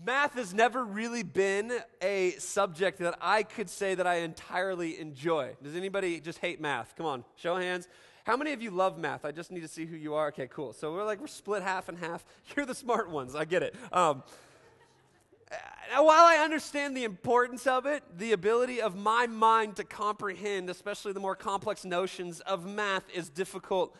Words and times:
Math 0.00 0.34
has 0.34 0.54
never 0.54 0.84
really 0.84 1.22
been 1.22 1.72
a 2.00 2.32
subject 2.32 2.98
that 2.98 3.16
I 3.20 3.42
could 3.42 3.68
say 3.68 3.94
that 3.94 4.06
I 4.06 4.16
entirely 4.16 4.98
enjoy. 4.98 5.54
Does 5.62 5.76
anybody 5.76 6.18
just 6.18 6.38
hate 6.38 6.60
math? 6.60 6.94
Come 6.96 7.06
on, 7.06 7.24
show 7.36 7.56
of 7.56 7.62
hands. 7.62 7.88
How 8.24 8.36
many 8.36 8.52
of 8.52 8.62
you 8.62 8.70
love 8.70 8.98
math? 8.98 9.24
I 9.24 9.32
just 9.32 9.50
need 9.50 9.60
to 9.60 9.68
see 9.68 9.84
who 9.84 9.96
you 9.96 10.14
are. 10.14 10.28
Okay, 10.28 10.48
cool. 10.48 10.72
So 10.72 10.92
we're 10.92 11.04
like, 11.04 11.20
we're 11.20 11.26
split 11.26 11.62
half 11.62 11.88
and 11.88 11.98
half. 11.98 12.24
You're 12.56 12.66
the 12.66 12.74
smart 12.74 13.10
ones. 13.10 13.34
I 13.34 13.44
get 13.44 13.62
it. 13.62 13.74
Um, 13.92 14.22
now, 15.90 16.04
while 16.04 16.24
I 16.24 16.36
understand 16.36 16.96
the 16.96 17.04
importance 17.04 17.66
of 17.66 17.84
it, 17.84 18.02
the 18.16 18.32
ability 18.32 18.80
of 18.80 18.96
my 18.96 19.26
mind 19.26 19.76
to 19.76 19.84
comprehend, 19.84 20.70
especially 20.70 21.12
the 21.12 21.20
more 21.20 21.36
complex 21.36 21.84
notions 21.84 22.40
of 22.40 22.64
math, 22.64 23.04
is 23.12 23.28
difficult 23.28 23.94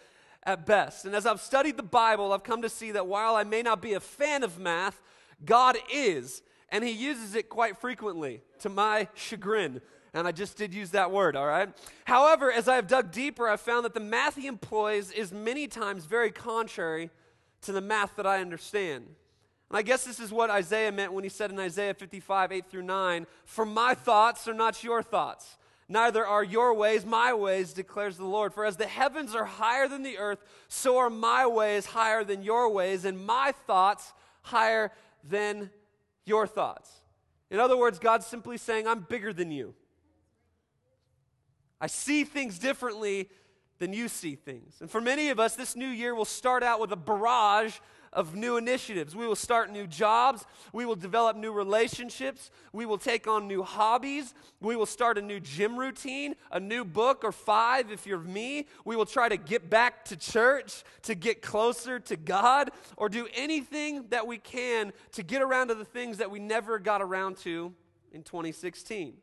at 0.45 0.65
best. 0.65 1.05
And 1.05 1.15
as 1.15 1.27
I've 1.27 1.41
studied 1.41 1.77
the 1.77 1.83
Bible, 1.83 2.33
I've 2.33 2.45
come 2.45 2.63
to 2.63 2.69
see 2.69 2.93
that 2.93 3.07
while 3.07 3.37
I 3.37 3.45
may 3.45 3.63
not 3.63 3.83
be 3.83 3.93
a 3.93 4.01
fan 4.01 4.43
of 4.43 4.59
math, 4.59 5.01
God 5.45 5.77
is, 5.93 6.43
and 6.69 6.85
He 6.85 6.91
uses 6.91 7.35
it 7.35 7.49
quite 7.49 7.79
frequently 7.79 8.43
to 8.61 8.69
my 8.69 9.09
chagrin. 9.15 9.81
And 10.15 10.29
I 10.29 10.33
just 10.33 10.59
did 10.59 10.75
use 10.75 10.91
that 10.91 11.11
word, 11.11 11.37
all 11.37 11.47
right? 11.47 11.71
However, 12.05 12.53
as 12.53 12.69
I 12.69 12.77
have 12.77 12.87
dug 12.87 13.13
deeper, 13.13 13.49
I've 13.49 13.63
found 13.63 13.85
that 13.87 13.95
the 13.95 14.01
math 14.01 14.37
He 14.37 14.47
employs 14.47 15.11
is 15.11 15.33
many 15.33 15.67
times 15.67 16.05
very 16.05 16.31
contrary 16.31 17.11
to 17.63 17.73
the 17.73 17.81
math 17.81 18.17
that 18.17 18.27
I 18.27 18.41
understand. 18.41 19.07
And 19.73 19.79
I 19.79 19.83
guess 19.83 20.05
this 20.05 20.21
is 20.21 20.31
what 20.31 20.51
Isaiah 20.51 20.93
meant 20.93 21.15
when 21.15 21.25
he 21.25 21.31
said 21.31 21.51
in 21.51 21.59
Isaiah 21.59 21.95
55, 21.95 22.53
8 22.53 22.67
through 22.71 22.83
9, 22.83 23.27
For 23.47 23.65
my 23.65 23.95
thoughts 23.95 24.47
are 24.47 24.53
not 24.53 24.85
your 24.85 25.03
thoughts, 25.03 25.57
neither 25.89 26.27
are 26.27 26.45
your 26.45 26.75
ways 26.75 27.07
my 27.07 27.33
ways, 27.33 27.73
declares 27.73 28.19
the 28.19 28.27
Lord. 28.27 28.53
For 28.53 28.67
as 28.67 28.77
the 28.77 28.87
heavens 28.87 29.35
are 29.35 29.47
higher 29.47 29.89
than 29.89 30.03
the 30.03 30.19
earth, 30.19 30.41
so 30.69 30.99
are 30.99 31.09
my 31.09 31.47
ways 31.47 31.87
higher 31.87 32.23
than 32.23 32.43
your 32.43 32.69
ways, 32.69 33.07
and 33.07 33.25
my 33.25 33.55
thoughts 33.67 34.13
higher 34.43 34.93
than 35.23 35.71
your 36.25 36.47
thoughts. 36.47 37.01
In 37.51 37.61
other 37.61 37.77
words, 37.77 37.99
God's 37.99 38.27
simply 38.27 38.57
saying, 38.57 38.87
I'm 38.87 39.01
bigger 39.01 39.33
than 39.33 39.51
you. 39.51 39.75
I 41.81 41.87
see 41.87 42.25
things 42.25 42.59
differently 42.59 43.29
than 43.79 43.93
you 43.93 44.09
see 44.09 44.37
things. 44.37 44.77
And 44.81 44.91
for 44.91 45.01
many 45.01 45.31
of 45.31 45.41
us, 45.41 45.57
this 45.57 45.75
new 45.75 45.89
year 45.89 46.15
will 46.15 46.25
start 46.25 46.63
out 46.63 46.81
with 46.81 46.93
a 46.93 46.97
barrage 46.97 47.79
of 48.13 48.35
new 48.35 48.57
initiatives. 48.57 49.17
We 49.17 49.27
will 49.27 49.37
start 49.37 49.71
new 49.71 49.87
jobs. 49.87 50.45
We 50.73 50.85
will 50.85 50.97
develop 50.97 51.37
new 51.37 51.53
relationships. 51.53 52.51
We 52.73 52.85
will 52.85 52.99
take 52.99 53.27
on 53.27 53.49
new 53.49 53.63
hobbies. 53.63 54.35
We 54.61 54.77
will 54.77 54.87
start 54.87 55.17
a 55.17 55.23
new 55.23 55.41
gym 55.41 55.79
routine, 55.79 56.35
a 56.51 56.61
new 56.61 56.85
book 56.85 57.25
or 57.25 57.33
five 57.33 57.91
if 57.91 58.07
you're 58.07 58.19
me. 58.19 58.67
We 58.85 58.97
will 58.97 59.07
try 59.07 59.29
to 59.29 59.37
get 59.37 59.71
back 59.71 60.05
to 60.07 60.17
church, 60.17 60.85
to 61.03 61.15
get 61.15 61.41
closer 61.41 61.99
to 62.01 62.17
God, 62.17 62.71
or 62.97 63.09
do 63.09 63.27
anything 63.35 64.05
that 64.11 64.27
we 64.27 64.39
can 64.39 64.93
to 65.13 65.23
get 65.23 65.41
around 65.41 65.69
to 65.69 65.75
the 65.75 65.85
things 65.85 66.19
that 66.19 66.31
we 66.31 66.39
never 66.39 66.79
got 66.79 67.01
around 67.01 67.39
to 67.39 67.73
in 68.13 68.23
2016. 68.23 69.15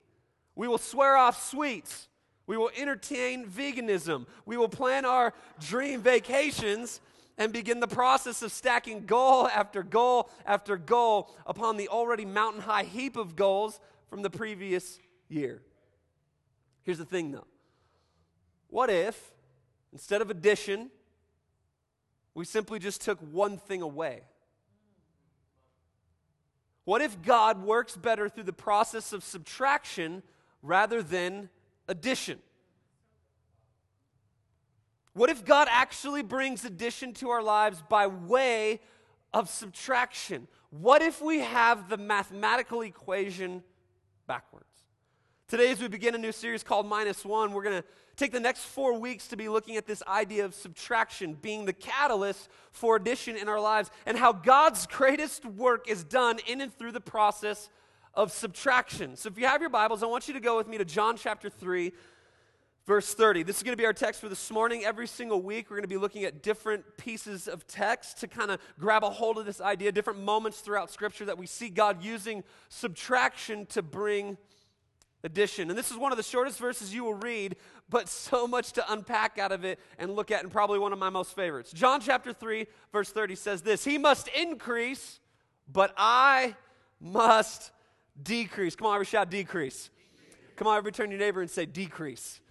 We 0.56 0.68
will 0.68 0.78
swear 0.78 1.16
off 1.16 1.50
sweets. 1.50 2.08
We 2.48 2.58
will 2.58 2.72
entertain 2.76 3.48
veganism. 3.48 4.26
We 4.48 4.58
will 4.58 4.70
plan 4.70 5.06
our 5.06 5.34
dream 5.60 6.02
vacations 6.02 7.00
and 7.40 7.54
begin 7.54 7.80
the 7.80 7.88
process 7.88 8.42
of 8.42 8.52
stacking 8.52 9.06
goal 9.06 9.48
after 9.48 9.82
goal 9.82 10.30
after 10.46 10.76
goal 10.78 11.34
upon 11.48 11.78
the 11.78 11.88
already 11.88 12.26
mountain 12.26 12.62
high 12.62 12.84
heap 12.84 13.16
of 13.16 13.36
goals 13.36 13.80
from 14.10 14.22
the 14.22 14.30
previous 14.30 15.00
year. 15.30 15.62
Here's 16.84 16.98
the 16.98 17.06
thing 17.06 17.32
though 17.32 17.48
what 18.70 18.90
if, 18.92 19.32
instead 19.92 20.22
of 20.22 20.30
addition, 20.30 20.92
we 22.36 22.46
simply 22.46 22.78
just 22.78 23.02
took 23.02 23.20
one 23.20 23.58
thing 23.58 23.82
away? 23.82 24.22
What 26.84 27.02
if 27.02 27.22
God 27.22 27.64
works 27.64 27.96
better 27.96 28.28
through 28.28 28.44
the 28.44 28.54
process 28.54 29.14
of 29.14 29.24
subtraction 29.24 30.24
rather 30.62 31.02
than 31.02 31.50
addition? 31.88 32.40
What 35.20 35.30
if 35.30 35.44
God 35.44 35.68
actually 35.70 36.24
brings 36.24 36.64
addition 36.64 37.12
to 37.16 37.32
our 37.32 37.44
lives 37.44 37.84
by 37.90 38.08
way 38.08 38.80
of 39.34 39.50
subtraction? 39.50 40.48
What 40.70 41.02
if 41.02 41.22
we 41.22 41.40
have 41.40 41.90
the 41.90 41.98
mathematical 41.98 42.84
equation 42.84 43.62
backwards? 44.28 44.72
Today, 45.50 45.74
as 45.74 45.82
we 45.82 45.90
begin 45.90 46.16
a 46.16 46.18
new 46.18 46.32
series 46.32 46.64
called 46.64 46.88
Minus 46.88 47.26
One, 47.26 47.52
we're 47.52 47.64
going 47.64 47.82
to 47.82 47.88
take 48.16 48.32
the 48.32 48.40
next 48.40 48.64
four 48.64 48.98
weeks 48.98 49.28
to 49.28 49.36
be 49.36 49.50
looking 49.50 49.76
at 49.76 49.86
this 49.86 50.02
idea 50.08 50.46
of 50.46 50.54
subtraction 50.54 51.34
being 51.34 51.66
the 51.66 51.74
catalyst 51.74 52.48
for 52.72 52.96
addition 52.96 53.36
in 53.36 53.50
our 53.50 53.60
lives 53.60 53.92
and 54.06 54.18
how 54.18 54.32
God's 54.32 54.88
greatest 54.88 55.44
work 55.44 55.90
is 55.90 56.06
done 56.06 56.40
in 56.48 56.62
and 56.62 56.74
through 56.74 56.94
the 56.94 57.02
process 57.02 57.70
of 58.14 58.32
subtraction. 58.32 59.18
So, 59.18 59.28
if 59.28 59.38
you 59.38 59.48
have 59.48 59.60
your 59.60 59.70
Bibles, 59.70 60.02
I 60.02 60.06
want 60.06 60.30
you 60.30 60.34
to 60.36 60.40
go 60.40 60.56
with 60.56 60.70
me 60.70 60.78
to 60.78 60.86
John 60.86 61.18
chapter 61.18 61.50
3, 61.50 61.92
verse 62.90 63.14
30. 63.14 63.44
This 63.44 63.58
is 63.58 63.62
going 63.62 63.74
to 63.74 63.80
be 63.80 63.86
our 63.86 63.94
text 63.94 64.20
for 64.20 64.30
this 64.30 64.50
morning. 64.50 64.84
Every 64.84 65.06
single 65.06 65.44
week, 65.44 65.70
we're 65.70 65.76
going 65.76 65.84
to 65.84 65.88
be 65.88 65.96
looking 65.96 66.24
at 66.24 66.42
different 66.42 66.98
pieces 66.98 67.48
of 67.48 67.68
text 67.68 68.20
to 68.22 68.28
kind 68.28 68.50
of 68.50 68.60
grab 68.80 69.04
a 69.04 69.12
hold 69.12 69.38
of 69.38 69.46
this 69.46 69.62
idea, 69.62 69.92
different 69.92 70.22
moments 70.22 70.62
throughout 70.62 70.90
Scripture 70.90 71.24
that 71.26 71.38
we 71.38 71.46
see 71.46 71.70
God 71.70 72.04
using 72.04 72.44
subtraction 72.68 73.68
to 73.68 73.84
bring 73.84 74.40
addition. 75.24 75.70
And 75.70 75.78
this 75.78 75.92
is 75.92 75.98
one 75.98 76.12
of 76.12 76.18
the 76.18 76.24
shortest 76.24 76.58
verses 76.58 76.92
you 76.92 77.04
will 77.04 77.14
read, 77.14 77.58
but 77.92 78.10
so 78.10 78.48
much 78.48 78.72
to 78.72 78.92
unpack 78.92 79.38
out 79.38 79.52
of 79.52 79.64
it 79.64 79.78
and 80.00 80.16
look 80.16 80.32
at, 80.32 80.42
and 80.42 80.52
probably 80.52 80.80
one 80.80 80.92
of 80.92 80.98
my 80.98 81.12
most 81.12 81.36
favorites. 81.36 81.72
John 81.72 82.02
chapter 82.02 82.34
3, 82.34 82.66
verse 82.92 83.12
30 83.12 83.36
says 83.36 83.62
this 83.62 83.86
He 83.86 84.00
must 84.00 84.30
increase, 84.30 85.20
but 85.72 85.94
I 85.96 86.56
must 87.00 87.70
decrease. 88.20 88.76
Come 88.76 88.88
on, 88.88 88.96
every 88.96 89.06
shout 89.06 89.30
decrease. 89.30 89.92
Come 90.56 90.66
on, 90.66 90.76
every 90.76 90.92
turn 90.92 91.12
your 91.12 91.20
neighbor 91.20 91.42
and 91.42 91.52
say 91.52 91.68
decrease. 91.68 92.42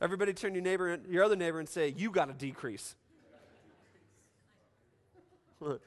Everybody 0.00 0.34
turn 0.34 0.54
your 0.54 0.62
neighbor, 0.62 0.98
your 1.08 1.24
other 1.24 1.36
neighbor, 1.36 1.58
and 1.58 1.68
say, 1.68 1.94
"You 1.96 2.10
got 2.10 2.26
to 2.26 2.34
decrease." 2.34 2.94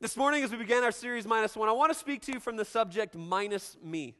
this 0.00 0.16
morning, 0.16 0.42
as 0.42 0.50
we 0.50 0.56
began 0.56 0.82
our 0.82 0.92
series 0.92 1.26
minus 1.26 1.54
one, 1.54 1.68
I 1.68 1.72
want 1.72 1.92
to 1.92 1.98
speak 1.98 2.22
to 2.22 2.32
you 2.32 2.40
from 2.40 2.56
the 2.56 2.64
subject 2.64 3.14
minus 3.14 3.76
me. 3.82 4.14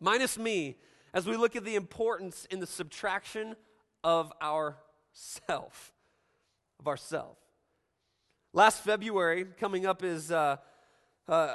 Minus 0.00 0.36
me, 0.36 0.78
as 1.14 1.26
we 1.26 1.36
look 1.36 1.54
at 1.54 1.64
the 1.64 1.76
importance 1.76 2.44
in 2.50 2.58
the 2.58 2.66
subtraction 2.66 3.54
of 4.02 4.32
our 4.40 4.76
self, 5.12 5.92
of 6.80 6.88
ourself. 6.88 7.36
Last 8.52 8.82
February, 8.82 9.44
coming 9.60 9.86
up 9.86 10.02
is 10.02 10.32
uh, 10.32 10.56
uh, 11.28 11.54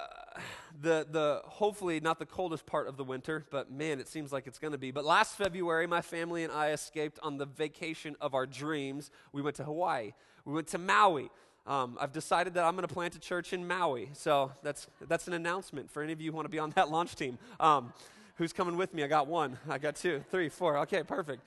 the, 0.82 1.08
the 1.10 1.42
hopefully 1.46 2.00
not 2.00 2.20
the 2.20 2.26
coldest 2.26 2.66
part 2.66 2.88
of 2.88 2.98
the 2.98 3.04
winter, 3.04 3.46
but 3.50 3.72
man, 3.72 4.00
it 4.00 4.08
seems 4.08 4.32
like 4.32 4.48
it's 4.48 4.60
going 4.60 4.74
to 4.74 4.78
be. 4.78 4.92
But 4.92 5.06
last 5.06 5.36
February, 5.36 5.88
my 5.88 6.02
family 6.02 6.44
and 6.44 6.52
I 6.52 6.72
escaped 6.72 7.20
on 7.24 7.38
the 7.38 7.46
vacation 7.46 8.16
of 8.22 8.34
our 8.34 8.46
dreams. 8.46 9.12
We 9.32 9.42
went 9.42 9.56
to 9.58 9.64
Hawaii. 9.64 10.14
We 10.46 10.54
went 10.54 10.68
to 10.68 10.78
Maui. 10.78 11.30
Um, 11.68 11.98
I've 12.00 12.12
decided 12.12 12.54
that 12.54 12.64
I'm 12.64 12.76
going 12.76 12.88
to 12.88 12.94
plant 12.94 13.16
a 13.16 13.20
church 13.20 13.52
in 13.52 13.68
Maui. 13.68 14.10
So 14.14 14.52
that's, 14.62 14.88
that's 15.08 15.28
an 15.28 15.34
announcement 15.34 15.90
for 15.90 16.04
any 16.04 16.14
of 16.14 16.22
you 16.22 16.32
who 16.32 16.36
want 16.36 16.46
to 16.46 16.52
be 16.52 16.60
on 16.60 16.72
that 16.72 16.90
launch 16.90 17.16
team. 17.16 17.40
Um, 17.60 17.92
who's 18.36 18.54
coming 18.54 18.78
with 18.78 18.94
me? 18.94 19.04
I 19.04 19.08
got 19.08 19.28
one. 19.28 19.58
I 19.68 19.80
got 19.80 19.96
two, 19.96 20.24
three, 20.30 20.50
four. 20.50 20.78
Okay, 20.80 21.04
perfect. 21.04 21.42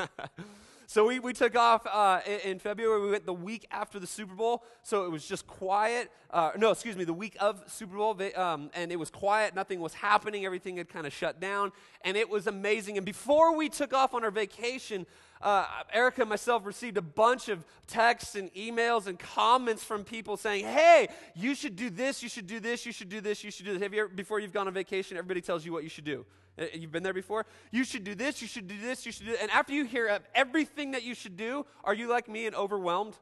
So 0.90 1.06
we, 1.06 1.20
we 1.20 1.32
took 1.32 1.54
off 1.54 1.86
uh, 1.86 2.18
in, 2.26 2.50
in, 2.50 2.58
February. 2.58 3.00
We 3.00 3.12
went 3.12 3.24
the 3.24 3.32
week 3.32 3.64
after 3.70 4.00
the 4.00 4.08
Super 4.08 4.34
Bowl. 4.34 4.64
So 4.82 5.06
it 5.06 5.12
was 5.12 5.24
just 5.24 5.46
quiet. 5.46 6.10
Uh, 6.32 6.50
no, 6.56 6.72
excuse 6.72 6.96
me, 6.96 7.04
the 7.04 7.12
week 7.12 7.36
of 7.38 7.62
Super 7.68 7.96
Bowl. 7.96 8.12
They, 8.12 8.34
um, 8.34 8.70
and 8.74 8.90
it 8.90 8.98
was 8.98 9.08
quiet. 9.08 9.54
Nothing 9.54 9.78
was 9.78 9.94
happening. 9.94 10.44
Everything 10.44 10.78
had 10.78 10.88
kind 10.88 11.06
of 11.06 11.12
shut 11.12 11.38
down. 11.38 11.70
And 12.02 12.16
it 12.16 12.28
was 12.28 12.48
amazing. 12.48 12.96
And 12.96 13.06
before 13.06 13.54
we 13.56 13.68
took 13.68 13.94
off 13.94 14.14
on 14.14 14.24
our 14.24 14.32
vacation, 14.32 15.06
uh, 15.40 15.64
Erica 15.92 16.22
and 16.22 16.28
myself 16.28 16.66
received 16.66 16.96
a 16.96 17.02
bunch 17.02 17.48
of 17.48 17.64
texts 17.86 18.34
and 18.34 18.52
emails 18.54 19.06
and 19.06 19.16
comments 19.16 19.84
from 19.84 20.02
people 20.02 20.36
saying, 20.36 20.64
"Hey, 20.64 21.06
you 21.36 21.54
should 21.54 21.76
do 21.76 21.88
this. 21.88 22.20
You 22.20 22.28
should 22.28 22.48
do 22.48 22.58
this. 22.58 22.84
You 22.84 22.91
should 22.91 23.09
do 23.09 23.20
this. 23.20 23.44
You 23.44 23.53
should 23.53 23.65
do 23.65 23.74
this." 23.74 23.82
Have 23.82 23.94
you 23.94 24.00
ever, 24.00 24.09
before 24.09 24.41
you've 24.41 24.53
gone 24.53 24.66
on 24.66 24.74
vacation, 24.74 25.16
everybody 25.16 25.41
tells 25.41 25.65
you 25.65 25.72
what 25.72 25.84
you 25.84 25.88
should 25.88 26.04
do. 26.04 26.26
Uh, 26.58 26.64
you've 26.74 26.92
been 26.92 27.02
there 27.02 27.14
before? 27.14 27.47
You 27.70 27.84
should 27.84 28.04
do 28.04 28.14
this, 28.14 28.42
you 28.42 28.48
should 28.48 28.68
do 28.68 28.78
this, 28.78 29.06
you 29.06 29.12
should 29.12 29.26
do 29.26 29.36
And 29.41 29.50
after 29.50 29.72
you 29.72 29.84
hear 29.84 30.20
everything 30.34 30.92
that 30.92 31.02
you 31.02 31.14
should 31.14 31.36
do, 31.36 31.66
are 31.84 31.94
you 31.94 32.08
like 32.08 32.28
me 32.28 32.47
and 32.47 32.54
overwhelmed? 32.54 33.16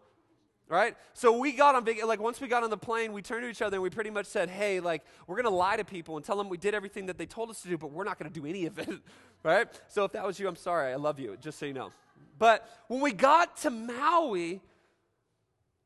Right? 0.69 0.97
So 1.15 1.39
we 1.39 1.53
got 1.53 1.75
on 1.75 1.85
big, 1.85 2.05
like 2.05 2.21
once 2.21 2.41
we 2.41 2.49
got 2.49 2.63
on 2.63 2.69
the 2.69 2.77
plane, 2.77 3.15
we 3.15 3.23
turned 3.23 3.43
to 3.43 3.49
each 3.49 3.63
other 3.63 3.77
and 3.77 3.83
we 3.83 3.89
pretty 3.89 4.11
much 4.11 4.27
said, 4.27 4.51
hey, 4.51 4.81
like, 4.81 5.03
we're 5.27 5.37
going 5.37 5.45
to 5.45 5.51
lie 5.51 5.77
to 5.77 5.85
people 5.85 6.17
and 6.17 6.25
tell 6.25 6.37
them 6.37 6.51
we 6.51 6.59
did 6.59 6.75
everything 6.75 7.07
that 7.07 7.17
they 7.17 7.25
told 7.25 7.49
us 7.49 7.63
to 7.63 7.69
do, 7.69 7.79
but 7.79 7.91
we're 7.91 8.05
not 8.05 8.19
going 8.19 8.31
to 8.31 8.41
do 8.41 8.47
any 8.47 8.67
of 8.67 8.79
it. 8.79 8.89
right? 9.43 9.67
So 9.89 10.05
if 10.05 10.13
that 10.13 10.27
was 10.27 10.39
you, 10.39 10.47
I'm 10.47 10.57
sorry. 10.57 10.93
I 10.93 10.97
love 10.97 11.19
you, 11.19 11.39
just 11.41 11.59
so 11.59 11.65
you 11.65 11.73
know. 11.73 11.91
But 12.39 12.69
when 12.89 13.01
we 13.01 13.13
got 13.13 13.57
to 13.59 13.71
Maui, 13.71 14.61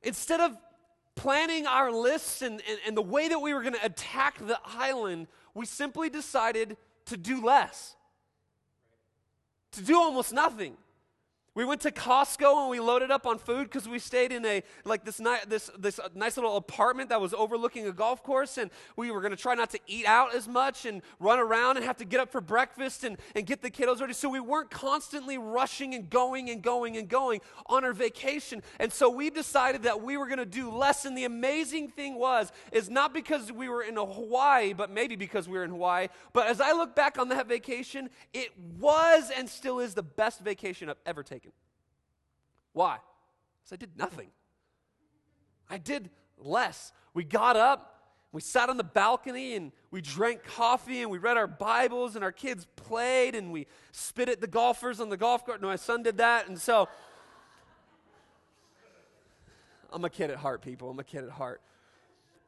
instead 0.02 0.40
of 0.40 0.56
planning 1.14 1.66
our 1.66 1.92
lists 1.92 2.42
and, 2.42 2.54
and, 2.68 2.78
and 2.86 2.96
the 2.96 3.02
way 3.02 3.28
that 3.28 3.38
we 3.38 3.54
were 3.54 3.62
going 3.62 3.74
to 3.74 3.84
attack 3.84 4.38
the 4.38 4.58
island, 4.64 5.28
we 5.54 5.66
simply 5.66 6.10
decided 6.10 6.76
to 7.06 7.16
do 7.16 7.44
less, 7.44 7.96
to 9.72 9.82
do 9.82 9.96
almost 9.96 10.32
nothing. 10.32 10.76
We 11.54 11.66
went 11.66 11.82
to 11.82 11.90
Costco 11.90 12.62
and 12.62 12.70
we 12.70 12.80
loaded 12.80 13.10
up 13.10 13.26
on 13.26 13.36
food 13.36 13.64
because 13.64 13.86
we 13.86 13.98
stayed 13.98 14.32
in 14.32 14.46
a 14.46 14.62
like 14.86 15.04
this, 15.04 15.20
ni- 15.20 15.36
this 15.46 15.70
this 15.78 15.98
uh, 15.98 16.08
nice 16.14 16.38
little 16.38 16.56
apartment 16.56 17.10
that 17.10 17.20
was 17.20 17.34
overlooking 17.34 17.86
a 17.86 17.92
golf 17.92 18.22
course, 18.22 18.56
and 18.56 18.70
we 18.96 19.10
were 19.10 19.20
going 19.20 19.32
to 19.32 19.36
try 19.36 19.54
not 19.54 19.68
to 19.70 19.78
eat 19.86 20.06
out 20.06 20.34
as 20.34 20.48
much 20.48 20.86
and 20.86 21.02
run 21.20 21.38
around 21.38 21.76
and 21.76 21.84
have 21.84 21.98
to 21.98 22.06
get 22.06 22.20
up 22.20 22.32
for 22.32 22.40
breakfast 22.40 23.04
and, 23.04 23.18
and 23.34 23.44
get 23.44 23.60
the 23.60 23.70
kiddos 23.70 24.00
ready. 24.00 24.14
So 24.14 24.30
we 24.30 24.40
weren't 24.40 24.70
constantly 24.70 25.36
rushing 25.36 25.94
and 25.94 26.08
going 26.08 26.48
and 26.48 26.62
going 26.62 26.96
and 26.96 27.06
going 27.06 27.42
on 27.66 27.84
our 27.84 27.92
vacation. 27.92 28.62
And 28.80 28.90
so 28.90 29.10
we 29.10 29.28
decided 29.28 29.82
that 29.82 30.02
we 30.02 30.16
were 30.16 30.26
going 30.26 30.38
to 30.38 30.46
do 30.46 30.70
less. 30.70 31.04
And 31.04 31.18
the 31.18 31.24
amazing 31.24 31.88
thing 31.88 32.14
was 32.14 32.50
is 32.72 32.88
not 32.88 33.12
because 33.12 33.52
we 33.52 33.68
were 33.68 33.82
in 33.82 33.96
Hawaii, 33.96 34.72
but 34.72 34.90
maybe 34.90 35.16
because 35.16 35.50
we 35.50 35.58
were 35.58 35.64
in 35.64 35.70
Hawaii. 35.70 36.08
But 36.32 36.46
as 36.46 36.62
I 36.62 36.72
look 36.72 36.96
back 36.96 37.18
on 37.18 37.28
that 37.28 37.46
vacation, 37.46 38.08
it 38.32 38.52
was 38.78 39.30
and 39.30 39.46
still 39.50 39.80
is 39.80 39.92
the 39.92 40.02
best 40.02 40.40
vacation 40.40 40.88
I've 40.88 40.96
ever 41.04 41.22
taken. 41.22 41.41
Why? 42.72 42.98
Because 43.60 43.72
I 43.72 43.76
did 43.76 43.96
nothing. 43.96 44.28
I 45.68 45.78
did 45.78 46.10
less. 46.38 46.92
We 47.14 47.24
got 47.24 47.56
up, 47.56 47.88
we 48.32 48.40
sat 48.40 48.68
on 48.68 48.76
the 48.76 48.84
balcony, 48.84 49.54
and 49.54 49.72
we 49.90 50.00
drank 50.00 50.42
coffee, 50.44 51.02
and 51.02 51.10
we 51.10 51.18
read 51.18 51.36
our 51.36 51.46
Bibles, 51.46 52.16
and 52.16 52.24
our 52.24 52.32
kids 52.32 52.66
played, 52.76 53.34
and 53.34 53.52
we 53.52 53.66
spit 53.92 54.28
at 54.28 54.40
the 54.40 54.46
golfers 54.46 55.00
on 55.00 55.10
the 55.10 55.16
golf 55.16 55.44
cart. 55.44 55.60
No, 55.60 55.68
my 55.68 55.76
son 55.76 56.02
did 56.02 56.16
that, 56.16 56.48
and 56.48 56.58
so. 56.58 56.88
I'm 59.92 60.04
a 60.04 60.10
kid 60.10 60.30
at 60.30 60.38
heart, 60.38 60.62
people. 60.62 60.88
I'm 60.88 60.98
a 60.98 61.04
kid 61.04 61.24
at 61.24 61.30
heart. 61.30 61.60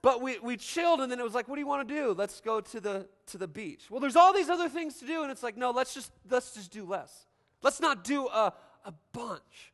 But 0.00 0.22
we, 0.22 0.38
we 0.38 0.56
chilled, 0.56 1.00
and 1.00 1.12
then 1.12 1.20
it 1.20 1.22
was 1.22 1.34
like, 1.34 1.48
what 1.48 1.56
do 1.56 1.60
you 1.60 1.66
want 1.66 1.86
to 1.86 1.94
do? 1.94 2.12
Let's 2.12 2.40
go 2.40 2.60
to 2.60 2.80
the, 2.80 3.06
to 3.26 3.38
the 3.38 3.48
beach. 3.48 3.90
Well, 3.90 4.00
there's 4.00 4.16
all 4.16 4.32
these 4.32 4.48
other 4.48 4.68
things 4.68 4.98
to 4.98 5.06
do, 5.06 5.22
and 5.22 5.30
it's 5.30 5.42
like, 5.42 5.56
no, 5.56 5.70
let's 5.70 5.94
just, 5.94 6.12
let's 6.30 6.52
just 6.52 6.70
do 6.70 6.84
less. 6.84 7.26
Let's 7.62 7.80
not 7.80 8.04
do 8.04 8.26
a, 8.28 8.52
a 8.84 8.94
bunch. 9.12 9.73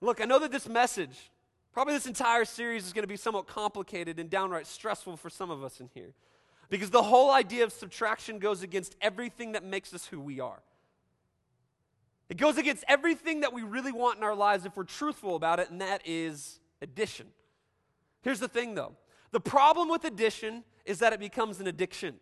Look, 0.00 0.20
I 0.20 0.24
know 0.24 0.38
that 0.38 0.52
this 0.52 0.68
message, 0.68 1.30
probably 1.72 1.94
this 1.94 2.06
entire 2.06 2.44
series, 2.44 2.86
is 2.86 2.92
going 2.92 3.02
to 3.02 3.08
be 3.08 3.16
somewhat 3.16 3.46
complicated 3.46 4.18
and 4.18 4.30
downright 4.30 4.66
stressful 4.66 5.16
for 5.16 5.30
some 5.30 5.50
of 5.50 5.64
us 5.64 5.80
in 5.80 5.90
here. 5.92 6.14
Because 6.70 6.90
the 6.90 7.02
whole 7.02 7.30
idea 7.30 7.64
of 7.64 7.72
subtraction 7.72 8.38
goes 8.38 8.62
against 8.62 8.94
everything 9.00 9.52
that 9.52 9.64
makes 9.64 9.94
us 9.94 10.06
who 10.06 10.20
we 10.20 10.38
are. 10.38 10.60
It 12.28 12.36
goes 12.36 12.58
against 12.58 12.84
everything 12.88 13.40
that 13.40 13.52
we 13.54 13.62
really 13.62 13.92
want 13.92 14.18
in 14.18 14.24
our 14.24 14.34
lives 14.34 14.66
if 14.66 14.76
we're 14.76 14.84
truthful 14.84 15.34
about 15.34 15.60
it, 15.60 15.70
and 15.70 15.80
that 15.80 16.02
is 16.04 16.60
addition. 16.82 17.28
Here's 18.22 18.40
the 18.40 18.48
thing 18.48 18.74
though 18.74 18.96
the 19.30 19.40
problem 19.40 19.88
with 19.88 20.04
addition 20.04 20.64
is 20.84 20.98
that 20.98 21.12
it 21.12 21.20
becomes 21.20 21.60
an 21.60 21.66
addiction. 21.66 22.16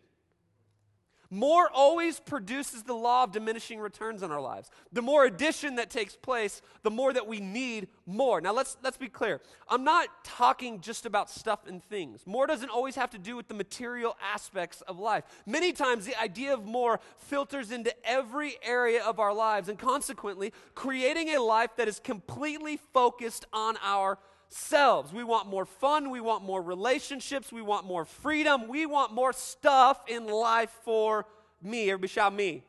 More 1.29 1.69
always 1.73 2.19
produces 2.19 2.83
the 2.83 2.93
law 2.93 3.23
of 3.23 3.31
diminishing 3.31 3.79
returns 3.79 4.23
in 4.23 4.31
our 4.31 4.39
lives. 4.39 4.69
The 4.93 5.01
more 5.01 5.25
addition 5.25 5.75
that 5.75 5.89
takes 5.89 6.15
place, 6.15 6.61
the 6.83 6.91
more 6.91 7.11
that 7.13 7.27
we 7.27 7.39
need 7.39 7.89
more. 8.05 8.39
Now 8.39 8.53
let's 8.53 8.77
let's 8.83 8.97
be 8.97 9.09
clear. 9.09 9.41
I'm 9.69 9.83
not 9.83 10.07
talking 10.23 10.79
just 10.79 11.05
about 11.05 11.29
stuff 11.29 11.67
and 11.67 11.83
things. 11.83 12.25
More 12.25 12.47
doesn't 12.47 12.69
always 12.69 12.95
have 12.95 13.09
to 13.11 13.17
do 13.17 13.35
with 13.35 13.47
the 13.47 13.53
material 13.53 14.15
aspects 14.33 14.81
of 14.81 14.99
life. 14.99 15.25
Many 15.45 15.73
times 15.73 16.05
the 16.05 16.19
idea 16.19 16.53
of 16.53 16.65
more 16.65 16.99
filters 17.17 17.71
into 17.71 17.93
every 18.07 18.55
area 18.63 19.03
of 19.03 19.19
our 19.19 19.33
lives 19.33 19.69
and 19.69 19.77
consequently 19.77 20.53
creating 20.75 21.29
a 21.29 21.41
life 21.41 21.71
that 21.77 21.87
is 21.87 21.99
completely 21.99 22.77
focused 22.93 23.45
on 23.51 23.75
our 23.83 24.17
selves. 24.49 25.13
We 25.13 25.23
want 25.23 25.47
more 25.47 25.65
fun. 25.65 26.09
We 26.09 26.21
want 26.21 26.43
more 26.43 26.61
relationships. 26.61 27.51
We 27.51 27.61
want 27.61 27.85
more 27.85 28.05
freedom. 28.05 28.67
We 28.67 28.85
want 28.85 29.13
more 29.13 29.33
stuff 29.33 30.01
in 30.07 30.27
life 30.27 30.71
for 30.83 31.25
me. 31.61 31.89
Everybody 31.89 32.07
shout 32.07 32.33
me. 32.33 32.63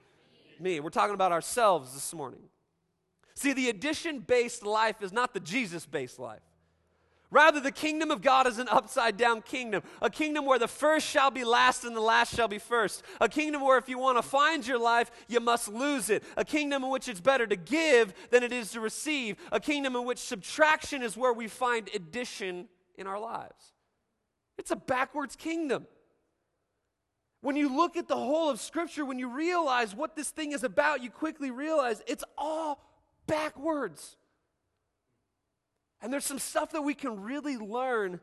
Me. 0.60 0.80
We're 0.80 0.90
talking 0.90 1.14
about 1.14 1.32
ourselves 1.32 1.94
this 1.94 2.12
morning. 2.12 2.40
See, 3.34 3.52
the 3.52 3.68
addition 3.68 4.20
based 4.20 4.64
life 4.64 5.02
is 5.02 5.12
not 5.12 5.32
the 5.34 5.40
Jesus 5.40 5.86
based 5.86 6.18
life. 6.18 6.42
Rather, 7.30 7.60
the 7.60 7.72
kingdom 7.72 8.10
of 8.10 8.22
God 8.22 8.46
is 8.46 8.58
an 8.58 8.68
upside 8.70 9.18
down 9.18 9.42
kingdom. 9.42 9.82
A 10.00 10.08
kingdom 10.08 10.46
where 10.46 10.58
the 10.58 10.66
first 10.66 11.06
shall 11.06 11.30
be 11.30 11.44
last 11.44 11.84
and 11.84 11.94
the 11.94 12.00
last 12.00 12.34
shall 12.34 12.48
be 12.48 12.58
first. 12.58 13.02
A 13.20 13.28
kingdom 13.28 13.62
where 13.62 13.76
if 13.76 13.86
you 13.86 13.98
want 13.98 14.16
to 14.16 14.22
find 14.22 14.66
your 14.66 14.78
life, 14.78 15.10
you 15.28 15.38
must 15.38 15.68
lose 15.68 16.08
it. 16.08 16.24
A 16.38 16.44
kingdom 16.44 16.84
in 16.84 16.90
which 16.90 17.06
it's 17.06 17.20
better 17.20 17.46
to 17.46 17.56
give 17.56 18.14
than 18.30 18.42
it 18.42 18.52
is 18.52 18.70
to 18.72 18.80
receive. 18.80 19.36
A 19.52 19.60
kingdom 19.60 19.94
in 19.94 20.06
which 20.06 20.18
subtraction 20.18 21.02
is 21.02 21.18
where 21.18 21.34
we 21.34 21.48
find 21.48 21.90
addition 21.94 22.66
in 22.96 23.06
our 23.06 23.20
lives. 23.20 23.74
It's 24.56 24.70
a 24.70 24.76
backwards 24.76 25.36
kingdom. 25.36 25.86
When 27.42 27.56
you 27.56 27.76
look 27.76 27.96
at 27.98 28.08
the 28.08 28.16
whole 28.16 28.48
of 28.48 28.58
Scripture, 28.58 29.04
when 29.04 29.18
you 29.18 29.28
realize 29.28 29.94
what 29.94 30.16
this 30.16 30.30
thing 30.30 30.52
is 30.52 30.64
about, 30.64 31.02
you 31.02 31.10
quickly 31.10 31.50
realize 31.50 32.02
it's 32.06 32.24
all 32.38 32.82
backwards. 33.26 34.16
And 36.00 36.12
there's 36.12 36.24
some 36.24 36.38
stuff 36.38 36.72
that 36.72 36.82
we 36.82 36.94
can 36.94 37.20
really 37.20 37.56
learn 37.56 38.20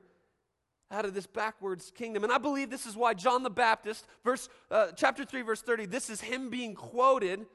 out 0.92 1.06
of 1.06 1.13
this 1.13 1.27
backwards 1.27 1.92
kingdom. 1.95 2.24
And 2.24 2.31
I 2.31 2.38
believe 2.38 2.69
this 2.69 2.86
is 2.86 2.95
why 2.95 3.13
John 3.13 3.44
the 3.44 3.50
Baptist, 3.50 4.06
verse 4.24 4.50
uh, 4.72 4.88
chapter 4.95 5.25
3 5.25 5.42
verse 5.42 5.62
30, 5.62 5.88
this 5.88 6.10
is 6.10 6.22
him 6.22 6.50
being 6.50 6.75
quoted 6.75 7.45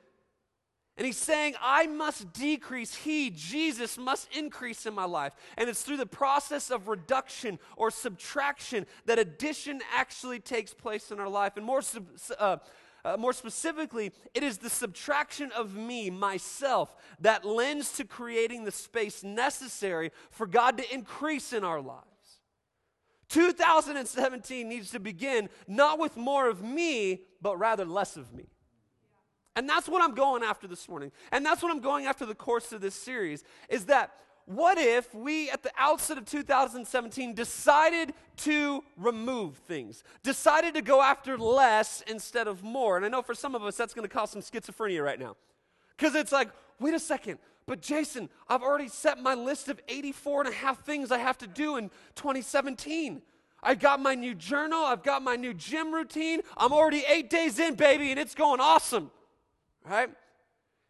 and 1.00 1.06
he's 1.06 1.16
saying, 1.16 1.54
I 1.62 1.86
must 1.86 2.30
decrease, 2.34 2.94
he, 2.94 3.30
Jesus, 3.30 3.96
must 3.96 4.28
increase 4.36 4.84
in 4.84 4.92
my 4.92 5.06
life. 5.06 5.32
And 5.56 5.70
it's 5.70 5.82
through 5.82 5.96
the 5.96 6.04
process 6.04 6.70
of 6.70 6.88
reduction 6.88 7.58
or 7.76 7.90
subtraction 7.90 8.86
that 9.06 9.18
addition 9.18 9.80
actually 9.94 10.40
takes 10.40 10.74
place 10.74 11.10
in 11.10 11.18
our 11.18 11.28
life. 11.30 11.56
And 11.56 11.64
more, 11.64 11.80
uh, 12.38 12.58
uh, 13.04 13.16
more 13.16 13.32
specifically, 13.32 14.12
it 14.34 14.42
is 14.42 14.58
the 14.58 14.70
subtraction 14.70 15.50
of 15.52 15.74
me, 15.74 16.10
myself, 16.10 16.94
that 17.20 17.44
lends 17.44 17.92
to 17.92 18.04
creating 18.04 18.64
the 18.64 18.72
space 18.72 19.22
necessary 19.22 20.12
for 20.30 20.46
God 20.46 20.78
to 20.78 20.94
increase 20.94 21.52
in 21.52 21.64
our 21.64 21.80
lives. 21.80 22.04
2017 23.28 24.68
needs 24.68 24.90
to 24.90 25.00
begin 25.00 25.48
not 25.68 25.98
with 25.98 26.16
more 26.16 26.48
of 26.48 26.62
me, 26.62 27.22
but 27.40 27.58
rather 27.58 27.84
less 27.84 28.16
of 28.16 28.32
me. 28.32 28.46
And 29.56 29.68
that's 29.68 29.88
what 29.88 30.02
I'm 30.02 30.14
going 30.14 30.42
after 30.42 30.66
this 30.66 30.88
morning. 30.88 31.12
And 31.32 31.44
that's 31.44 31.62
what 31.62 31.72
I'm 31.72 31.80
going 31.80 32.06
after 32.06 32.24
the 32.24 32.34
course 32.34 32.72
of 32.72 32.80
this 32.80 32.94
series 32.94 33.44
is 33.68 33.86
that 33.86 34.12
what 34.50 34.78
if 34.78 35.14
we, 35.14 35.48
at 35.48 35.62
the 35.62 35.70
outset 35.78 36.18
of 36.18 36.24
2017, 36.24 37.34
decided 37.34 38.12
to 38.38 38.82
remove 38.96 39.58
things, 39.58 40.02
decided 40.24 40.74
to 40.74 40.82
go 40.82 41.00
after 41.00 41.38
less 41.38 42.02
instead 42.08 42.48
of 42.48 42.64
more? 42.64 42.96
And 42.96 43.06
I 43.06 43.08
know 43.08 43.22
for 43.22 43.34
some 43.34 43.54
of 43.54 43.62
us 43.62 43.76
that's 43.76 43.94
going 43.94 44.08
to 44.08 44.12
cause 44.12 44.30
some 44.30 44.42
schizophrenia 44.42 45.04
right 45.04 45.20
now. 45.20 45.36
Because 45.96 46.16
it's 46.16 46.32
like, 46.32 46.48
wait 46.80 46.94
a 46.94 46.98
second, 46.98 47.38
but 47.66 47.80
Jason, 47.80 48.28
I've 48.48 48.62
already 48.62 48.88
set 48.88 49.22
my 49.22 49.34
list 49.34 49.68
of 49.68 49.80
84 49.88 50.40
and 50.46 50.50
a 50.50 50.56
half 50.56 50.84
things 50.84 51.12
I 51.12 51.18
have 51.18 51.38
to 51.38 51.46
do 51.46 51.76
in 51.76 51.88
2017. 52.16 53.22
I 53.62 53.76
got 53.76 54.00
my 54.00 54.16
new 54.16 54.34
journal, 54.34 54.82
I've 54.82 55.04
got 55.04 55.22
my 55.22 55.36
new 55.36 55.54
gym 55.54 55.94
routine. 55.94 56.40
I'm 56.56 56.72
already 56.72 57.04
eight 57.08 57.30
days 57.30 57.60
in, 57.60 57.76
baby, 57.76 58.10
and 58.10 58.18
it's 58.18 58.34
going 58.34 58.58
awesome. 58.58 59.12
Right? 59.88 60.10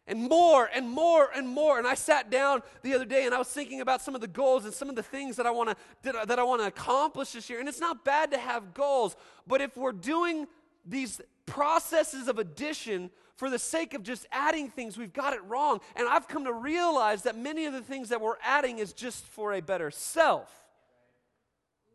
And 0.07 0.27
more 0.29 0.69
and 0.73 0.89
more 0.89 1.29
and 1.35 1.47
more. 1.47 1.77
And 1.77 1.87
I 1.87 1.93
sat 1.93 2.29
down 2.29 2.61
the 2.81 2.93
other 2.93 3.05
day 3.05 3.25
and 3.25 3.33
I 3.33 3.37
was 3.37 3.47
thinking 3.47 3.81
about 3.81 4.01
some 4.01 4.15
of 4.15 4.21
the 4.21 4.27
goals 4.27 4.65
and 4.65 4.73
some 4.73 4.89
of 4.89 4.95
the 4.95 5.03
things 5.03 5.35
that 5.35 5.45
I 5.45 5.51
want 5.51 5.69
to 6.03 6.11
that, 6.25 6.39
I 6.39 6.43
want 6.43 6.61
to 6.61 6.67
accomplish 6.67 7.31
this 7.31 7.49
year. 7.49 7.59
And 7.59 7.69
it's 7.69 7.79
not 7.79 8.03
bad 8.03 8.31
to 8.31 8.37
have 8.37 8.73
goals, 8.73 9.15
but 9.47 9.61
if 9.61 9.77
we're 9.77 9.91
doing 9.91 10.47
these 10.85 11.21
processes 11.45 12.27
of 12.27 12.39
addition 12.39 13.09
for 13.35 13.49
the 13.49 13.59
sake 13.59 13.93
of 13.93 14.03
just 14.03 14.27
adding 14.31 14.69
things, 14.69 14.97
we've 14.97 15.13
got 15.13 15.33
it 15.33 15.43
wrong. 15.45 15.79
And 15.95 16.07
I've 16.07 16.27
come 16.27 16.45
to 16.45 16.53
realize 16.53 17.23
that 17.23 17.37
many 17.37 17.65
of 17.65 17.73
the 17.73 17.81
things 17.81 18.09
that 18.09 18.21
we're 18.21 18.37
adding 18.43 18.79
is 18.79 18.93
just 18.93 19.25
for 19.27 19.53
a 19.53 19.61
better 19.61 19.91
self 19.91 20.49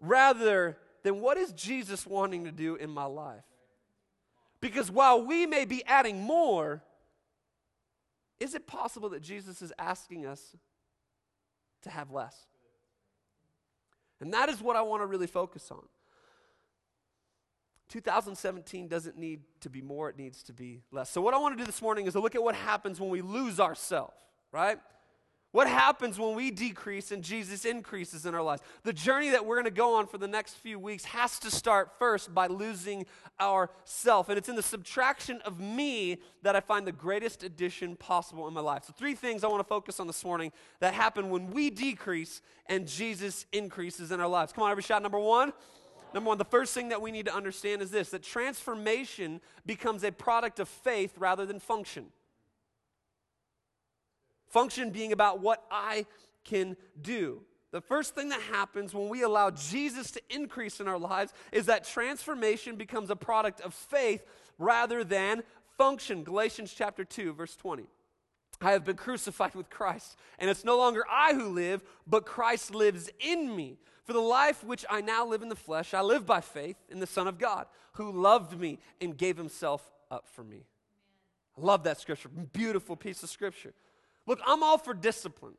rather 0.01 0.77
than 1.03 1.21
what 1.21 1.37
is 1.37 1.53
Jesus 1.53 2.07
wanting 2.07 2.45
to 2.45 2.53
do 2.53 2.77
in 2.77 2.91
my 2.91 3.05
life. 3.05 3.45
Because 4.61 4.91
while 4.91 5.25
we 5.25 5.47
may 5.47 5.65
be 5.65 5.85
adding 5.85 6.21
more, 6.21 6.83
is 8.39 8.55
it 8.55 8.67
possible 8.67 9.09
that 9.11 9.23
Jesus 9.23 9.63
is 9.63 9.73
asking 9.79 10.27
us 10.27 10.57
to 11.83 11.91
have 11.91 12.11
less? 12.11 12.37
And 14.21 14.33
that 14.33 14.49
is 14.49 14.61
what 14.61 14.77
I 14.77 14.83
want 14.83 15.03
to 15.03 15.07
really 15.07 15.27
focus 15.27 15.71
on. 15.71 15.85
2017 17.89 18.89
doesn't 18.89 19.17
need 19.17 19.41
to 19.61 19.71
be 19.71 19.81
more, 19.81 20.11
it 20.11 20.19
needs 20.19 20.43
to 20.45 20.53
be 20.53 20.83
less. 20.91 21.09
So, 21.09 21.21
what 21.21 21.35
I 21.35 21.39
want 21.39 21.57
to 21.57 21.63
do 21.63 21.67
this 21.67 21.81
morning 21.81 22.07
is 22.07 22.15
to 22.15 22.21
look 22.21 22.35
at 22.35 22.43
what 22.43 22.55
happens 22.55 23.01
when 23.01 23.11
we 23.11 23.23
lose 23.23 23.61
ourselves, 23.61 24.15
right? 24.51 24.79
What 25.57 25.69
happens 25.69 26.19
when 26.19 26.35
we 26.35 26.51
decrease 26.51 27.13
and 27.13 27.25
Jesus 27.25 27.65
increases 27.65 28.27
in 28.27 28.35
our 28.35 28.43
lives? 28.43 28.61
The 28.83 28.93
journey 28.93 29.31
that 29.31 29.47
we're 29.47 29.55
going 29.55 29.65
to 29.65 29.71
go 29.71 29.95
on 29.95 30.07
for 30.07 30.19
the 30.19 30.29
next 30.29 30.57
few 30.57 30.79
weeks 30.79 31.07
has 31.07 31.39
to 31.39 31.51
start 31.51 31.93
first 31.99 32.35
by 32.35 32.47
losing 32.47 33.07
ourself. 33.41 34.29
And 34.29 34.37
it's 34.37 34.51
in 34.51 34.57
the 34.57 34.63
subtraction 34.63 35.41
of 35.47 35.59
me 35.59 36.19
that 36.43 36.57
I 36.57 36.61
find 36.61 36.87
the 36.87 36.93
greatest 36.93 37.43
addition 37.43 37.97
possible 37.97 38.47
in 38.47 38.53
my 38.53 38.61
life. 38.61 38.85
So, 38.85 38.93
three 38.93 39.15
things 39.15 39.45
I 39.45 39.47
want 39.47 39.61
to 39.61 39.65
focus 39.67 39.99
on 39.99 40.07
this 40.07 40.23
morning 40.27 40.53
that 40.81 40.93
happen 40.93 41.31
when 41.31 41.51
we 41.51 41.71
decrease 41.71 42.43
and 42.67 42.87
Jesus 42.87 43.47
increases 43.51 44.13
in 44.13 44.21
our 44.21 44.29
lives. 44.29 44.53
Come 44.53 44.65
on, 44.65 44.71
every 44.71 44.83
shot. 44.83 45.03
Number 45.03 45.19
one. 45.19 45.55
Number 46.13 46.29
one, 46.29 46.37
the 46.37 46.45
first 46.45 46.75
thing 46.75 46.91
that 46.91 47.01
we 47.01 47.11
need 47.11 47.25
to 47.25 47.35
understand 47.35 47.81
is 47.81 47.91
this 47.91 48.11
that 48.11 48.23
transformation 48.23 49.41
becomes 49.65 50.05
a 50.05 50.13
product 50.13 50.61
of 50.61 50.69
faith 50.69 51.17
rather 51.17 51.47
than 51.47 51.61
function. 51.61 52.09
Function 54.49 54.91
being 54.91 55.13
about 55.13 55.41
what 55.41 55.65
I 55.71 56.07
can 56.45 56.77
do. 57.01 57.43
The 57.73 57.81
first 57.81 58.15
thing 58.15 58.31
that 58.31 58.41
happens 58.41 58.95
when 58.95 59.09
we 59.09 59.23
allow 59.23 59.51
Jesus 59.51 60.11
to 60.13 60.23
increase 60.31 60.81
in 60.81 60.89
our 60.89 60.99
lives 60.99 61.33
is 61.53 61.67
that 61.67 61.85
transformation 61.85 62.77
becomes 62.77 63.11
a 63.11 63.17
product 63.17 63.61
of 63.61 63.75
faith 63.75 64.25
rather 64.59 65.05
than 65.05 65.43
function. 65.77 66.25
Galatians 66.25 66.73
chapter 66.75 67.05
2, 67.05 67.35
verse 67.35 67.57
20. 67.57 67.87
I 68.61 68.73
have 68.73 68.85
been 68.85 68.97
crucified 68.97 69.55
with 69.55 69.69
Christ, 69.69 70.17
and 70.39 70.49
it's 70.49 70.65
no 70.65 70.79
longer 70.79 71.05
I 71.11 71.35
who 71.35 71.49
live, 71.49 71.83
but 72.07 72.25
Christ 72.25 72.75
lives 72.75 73.11
in 73.21 73.55
me. 73.55 73.77
For 74.05 74.13
the 74.13 74.21
life 74.21 74.65
which 74.65 74.87
I 74.89 75.01
now 75.01 75.27
live 75.27 75.43
in 75.43 75.49
the 75.49 75.57
flesh, 75.57 75.93
I 75.93 76.01
live 76.01 76.25
by 76.25 76.41
faith 76.41 76.77
in 76.89 77.01
the 77.01 77.07
Son 77.07 77.27
of 77.27 77.39
God, 77.39 77.67
who 77.95 78.13
loved 78.13 78.59
me 78.59 78.79
and 79.01 79.19
gave 79.19 79.37
himself 79.37 79.91
up 80.11 80.29
for 80.29 80.45
me. 80.45 80.65
I 81.59 81.61
love 81.61 81.83
that 81.85 82.01
scripture. 82.01 82.29
Beautiful 82.29 82.97
piece 82.97 83.23
of 83.23 83.29
scripture. 83.29 83.75
Look, 84.27 84.41
I'm 84.47 84.63
all 84.63 84.79
for 84.79 84.95
discipline. 84.95 85.55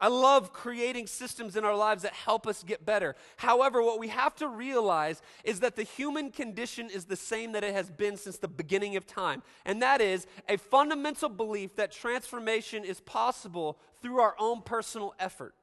I 0.00 0.08
love 0.08 0.52
creating 0.52 1.08
systems 1.08 1.56
in 1.56 1.64
our 1.64 1.74
lives 1.74 2.04
that 2.04 2.12
help 2.12 2.46
us 2.46 2.62
get 2.62 2.86
better. 2.86 3.16
However, 3.36 3.82
what 3.82 3.98
we 3.98 4.08
have 4.08 4.34
to 4.36 4.46
realize 4.46 5.20
is 5.42 5.60
that 5.60 5.74
the 5.74 5.82
human 5.82 6.30
condition 6.30 6.88
is 6.88 7.06
the 7.06 7.16
same 7.16 7.52
that 7.52 7.64
it 7.64 7.74
has 7.74 7.90
been 7.90 8.16
since 8.16 8.38
the 8.38 8.46
beginning 8.46 8.94
of 8.94 9.06
time. 9.06 9.42
And 9.64 9.82
that 9.82 10.00
is 10.00 10.28
a 10.48 10.56
fundamental 10.56 11.28
belief 11.28 11.74
that 11.76 11.90
transformation 11.90 12.84
is 12.84 13.00
possible 13.00 13.76
through 14.00 14.20
our 14.20 14.36
own 14.38 14.62
personal 14.62 15.14
effort. 15.18 15.54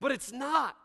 But 0.00 0.12
it's 0.12 0.30
not. 0.30 0.76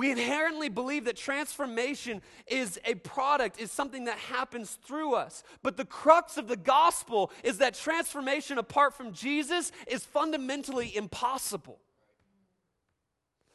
We 0.00 0.10
inherently 0.10 0.70
believe 0.70 1.04
that 1.04 1.16
transformation 1.18 2.22
is 2.46 2.80
a 2.86 2.94
product, 2.94 3.60
is 3.60 3.70
something 3.70 4.06
that 4.06 4.16
happens 4.16 4.78
through 4.82 5.12
us. 5.12 5.44
But 5.62 5.76
the 5.76 5.84
crux 5.84 6.38
of 6.38 6.48
the 6.48 6.56
gospel 6.56 7.30
is 7.44 7.58
that 7.58 7.74
transformation 7.74 8.56
apart 8.56 8.94
from 8.94 9.12
Jesus 9.12 9.72
is 9.86 10.02
fundamentally 10.06 10.96
impossible. 10.96 11.80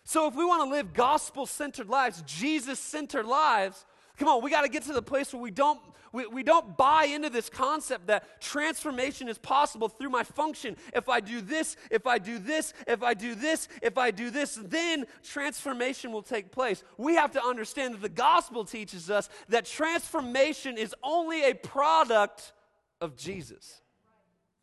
So 0.04 0.28
if 0.28 0.36
we 0.36 0.46
want 0.46 0.64
to 0.64 0.70
live 0.70 0.94
gospel 0.94 1.48
centered 1.48 1.90
lives, 1.90 2.22
Jesus 2.28 2.80
centered 2.80 3.26
lives, 3.26 3.84
come 4.18 4.28
on, 4.28 4.44
we 4.44 4.50
got 4.50 4.62
to 4.62 4.70
get 4.70 4.84
to 4.84 4.94
the 4.94 5.02
place 5.02 5.34
where 5.34 5.42
we 5.42 5.52
don't 5.52 5.80
we, 6.16 6.26
we 6.28 6.44
don't 6.44 6.78
buy 6.78 7.06
into 7.06 7.30
this 7.30 7.50
concept 7.50 8.08
that 8.08 8.40
transformation 8.40 9.28
is 9.28 9.38
possible 9.38 9.90
through 9.90 10.10
my 10.10 10.24
function. 10.24 10.78
If 10.94 11.10
I 11.10 11.20
do 11.20 11.42
this, 11.42 11.76
if 11.92 12.08
I 12.08 12.20
do 12.20 12.40
this, 12.40 12.74
if 12.88 13.04
I 13.04 13.14
do 13.14 13.36
this, 13.36 13.68
if 13.82 13.98
I 13.98 14.12
do 14.12 14.30
this, 14.30 14.58
then 14.64 15.06
transformation 15.24 16.14
will 16.14 16.22
take 16.22 16.52
place. 16.52 16.86
We 16.98 17.16
have 17.16 17.32
to 17.32 17.44
understand 17.44 17.96
that 17.96 18.02
the 18.02 18.08
gospel 18.08 18.64
teaches 18.64 19.10
us 19.10 19.28
that 19.50 19.66
transformation 19.66 20.78
is 20.78 20.96
only 21.04 21.50
a 21.50 21.54
product 21.54 22.54
of 23.02 23.18
Jesus. 23.18 23.82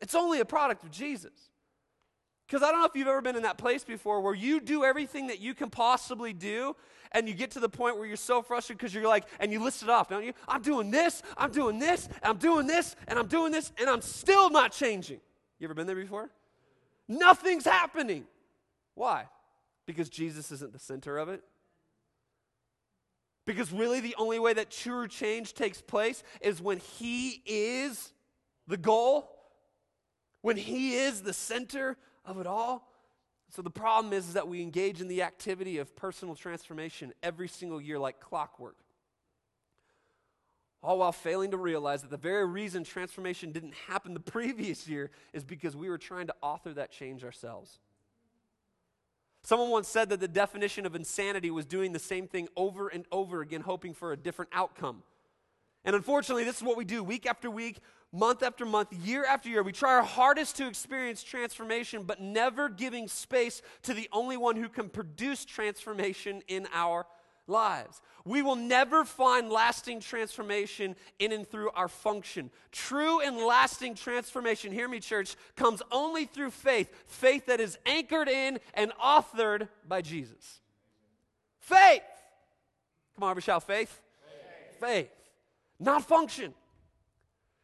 It's 0.01 0.15
only 0.15 0.39
a 0.39 0.45
product 0.45 0.83
of 0.83 0.89
Jesus. 0.89 1.31
Because 2.53 2.67
I 2.67 2.71
don't 2.71 2.81
know 2.81 2.85
if 2.85 2.95
you've 2.95 3.07
ever 3.07 3.19
been 3.19 3.35
in 3.35 3.41
that 3.41 3.57
place 3.57 3.83
before 3.83 4.21
where 4.21 4.35
you 4.35 4.59
do 4.59 4.83
everything 4.83 5.25
that 5.25 5.41
you 5.41 5.55
can 5.55 5.71
possibly 5.71 6.33
do, 6.33 6.75
and 7.11 7.27
you 7.27 7.33
get 7.33 7.49
to 7.51 7.59
the 7.59 7.67
point 7.67 7.97
where 7.97 8.05
you're 8.05 8.15
so 8.15 8.43
frustrated 8.43 8.77
because 8.77 8.93
you're 8.93 9.07
like, 9.07 9.25
and 9.39 9.51
you 9.51 9.59
list 9.59 9.81
it 9.81 9.89
off, 9.89 10.07
don't 10.07 10.23
you? 10.23 10.33
I'm 10.47 10.61
doing 10.61 10.91
this, 10.91 11.23
I'm 11.35 11.51
doing 11.51 11.79
this, 11.79 12.07
I'm 12.21 12.37
doing 12.37 12.67
this, 12.67 12.95
and 13.07 13.17
I'm 13.17 13.25
doing 13.25 13.51
this, 13.51 13.71
and 13.79 13.89
I'm 13.89 14.03
still 14.03 14.51
not 14.51 14.71
changing. 14.71 15.19
You 15.57 15.65
ever 15.65 15.73
been 15.73 15.87
there 15.87 15.95
before? 15.95 16.29
Nothing's 17.07 17.65
happening. 17.65 18.25
Why? 18.93 19.25
Because 19.87 20.07
Jesus 20.07 20.51
isn't 20.51 20.73
the 20.73 20.79
center 20.79 21.17
of 21.17 21.29
it. 21.29 21.41
Because 23.47 23.71
really, 23.71 23.99
the 23.99 24.13
only 24.19 24.37
way 24.37 24.53
that 24.53 24.69
true 24.69 25.07
change 25.07 25.55
takes 25.55 25.81
place 25.81 26.21
is 26.39 26.61
when 26.61 26.77
He 26.77 27.41
is 27.47 28.13
the 28.67 28.77
goal, 28.77 29.27
when 30.41 30.55
He 30.55 30.93
is 30.97 31.23
the 31.23 31.33
center 31.33 31.97
of 32.25 32.39
it 32.39 32.47
all. 32.47 32.89
So 33.49 33.61
the 33.61 33.69
problem 33.69 34.13
is, 34.13 34.27
is 34.27 34.33
that 34.33 34.47
we 34.47 34.61
engage 34.61 34.99
in 35.01 35.07
the 35.07 35.21
activity 35.21 35.77
of 35.77 35.95
personal 35.95 36.35
transformation 36.35 37.13
every 37.21 37.47
single 37.47 37.79
year 37.79 37.99
like 37.99 38.19
clockwork. 38.19 38.77
All 40.81 40.97
while 40.97 41.11
failing 41.11 41.51
to 41.51 41.57
realize 41.57 42.01
that 42.01 42.11
the 42.11 42.17
very 42.17 42.45
reason 42.45 42.83
transformation 42.83 43.51
didn't 43.51 43.75
happen 43.87 44.13
the 44.13 44.19
previous 44.31 44.87
year 44.87 45.11
is 45.33 45.43
because 45.43 45.75
we 45.75 45.89
were 45.89 45.97
trying 45.97 46.27
to 46.27 46.35
author 46.41 46.73
that 46.73 46.91
change 46.91 47.23
ourselves. 47.23 47.79
Someone 49.43 49.69
once 49.69 49.87
said 49.87 50.09
that 50.09 50.19
the 50.19 50.27
definition 50.27 50.85
of 50.85 50.95
insanity 50.95 51.51
was 51.51 51.65
doing 51.65 51.91
the 51.91 51.99
same 51.99 52.27
thing 52.27 52.47
over 52.55 52.87
and 52.87 53.05
over 53.11 53.41
again, 53.41 53.61
hoping 53.61 53.93
for 53.93 54.13
a 54.13 54.17
different 54.17 54.49
outcome. 54.53 55.03
And 55.85 55.95
unfortunately, 55.95 56.45
this 56.45 56.57
is 56.57 56.63
what 56.63 56.77
we 56.77 56.85
do 56.85 57.03
week 57.03 57.25
after 57.25 57.51
week, 57.51 57.79
month 58.13 58.43
after 58.43 58.65
month, 58.65 58.93
year 58.93 59.25
after 59.25 59.49
year. 59.49 59.63
We 59.63 59.71
try 59.71 59.95
our 59.95 60.03
hardest 60.03 60.55
to 60.57 60.67
experience 60.67 61.23
transformation, 61.23 62.03
but 62.03 62.21
never 62.21 62.69
giving 62.69 63.07
space 63.07 63.61
to 63.81 63.93
the 63.93 64.07
only 64.13 64.37
one 64.37 64.55
who 64.55 64.69
can 64.69 64.87
produce 64.87 65.43
transformation 65.43 66.43
in 66.47 66.67
our 66.73 67.05
lives. 67.47 68.01
We 68.23 68.41
will 68.41 68.55
never 68.55 69.03
find 69.03 69.49
lasting 69.49 69.99
transformation 69.99 70.95
in 71.19 71.31
and 71.33 71.45
through 71.45 71.71
our 71.71 71.89
function. 71.89 72.51
True 72.71 73.19
and 73.19 73.37
lasting 73.37 73.95
transformation, 73.95 74.71
hear 74.71 74.87
me, 74.87 74.99
church, 74.99 75.35
comes 75.57 75.81
only 75.91 76.25
through 76.25 76.51
faith, 76.51 76.89
faith 77.07 77.47
that 77.47 77.59
is 77.59 77.77
anchored 77.85 78.29
in 78.29 78.59
and 78.75 78.93
authored 79.03 79.67
by 79.87 80.01
Jesus. 80.01 80.61
Faith. 81.59 82.01
Come 83.15 83.23
on, 83.23 83.31
everybody 83.31 83.45
shout 83.45 83.63
faith. 83.63 84.01
Faith. 84.79 84.79
faith. 84.79 85.09
Not 85.79 86.05
function. 86.05 86.53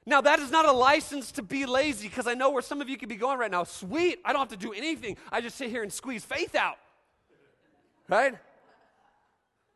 Now, 0.06 0.22
that 0.22 0.40
is 0.40 0.50
not 0.50 0.66
a 0.66 0.72
license 0.72 1.32
to 1.34 1.44
be 1.44 1.66
lazy 1.66 2.08
because 2.08 2.26
I 2.26 2.34
know 2.34 2.50
where 2.50 2.62
some 2.62 2.82
of 2.82 2.90
you 2.90 2.98
could 2.98 3.10
be 3.10 3.16
going 3.16 3.38
right 3.38 3.52
now. 3.52 3.64
Sweet, 3.64 4.20
I 4.26 4.34
don't 4.34 4.40
have 4.40 4.60
to 4.60 4.66
do 4.68 4.74
anything. 4.74 5.18
I 5.32 5.42
just 5.42 5.58
sit 5.58 5.70
here 5.70 5.84
and 5.84 5.92
squeeze 5.92 6.24
faith 6.24 6.56
out. 6.56 6.78
Right? 8.08 8.36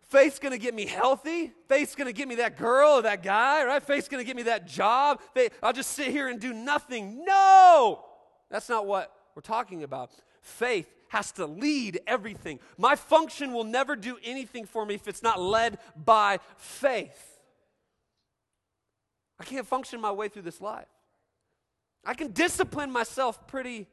Faith's 0.09 0.39
gonna 0.39 0.57
get 0.57 0.73
me 0.73 0.85
healthy. 0.85 1.51
Faith's 1.67 1.95
gonna 1.95 2.13
get 2.13 2.27
me 2.27 2.35
that 2.35 2.57
girl 2.57 2.91
or 2.91 3.01
that 3.01 3.23
guy, 3.23 3.63
right? 3.65 3.81
Faith's 3.81 4.07
gonna 4.07 4.23
get 4.23 4.35
me 4.35 4.43
that 4.43 4.67
job. 4.67 5.19
Faith, 5.33 5.57
I'll 5.61 5.73
just 5.73 5.91
sit 5.91 6.07
here 6.07 6.29
and 6.29 6.39
do 6.39 6.53
nothing. 6.53 7.25
No! 7.25 8.05
That's 8.49 8.69
not 8.69 8.85
what 8.85 9.11
we're 9.35 9.41
talking 9.41 9.83
about. 9.83 10.11
Faith 10.41 10.87
has 11.09 11.31
to 11.33 11.45
lead 11.45 12.01
everything. 12.05 12.59
My 12.77 12.95
function 12.95 13.53
will 13.53 13.63
never 13.63 13.95
do 13.95 14.17
anything 14.23 14.65
for 14.65 14.85
me 14.85 14.95
if 14.95 15.07
it's 15.07 15.23
not 15.23 15.39
led 15.39 15.79
by 15.95 16.39
faith. 16.57 17.32
I 19.43 19.45
can't 19.45 19.67
function 19.67 19.99
my 19.99 20.09
way 20.09 20.29
through 20.29 20.43
this 20.43 20.61
life. 20.61 20.87
I 22.05 22.13
can 22.13 22.31
discipline 22.31 22.89
myself 22.89 23.45
pretty, 23.45 23.87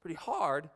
pretty 0.00 0.14
hard. 0.14 0.70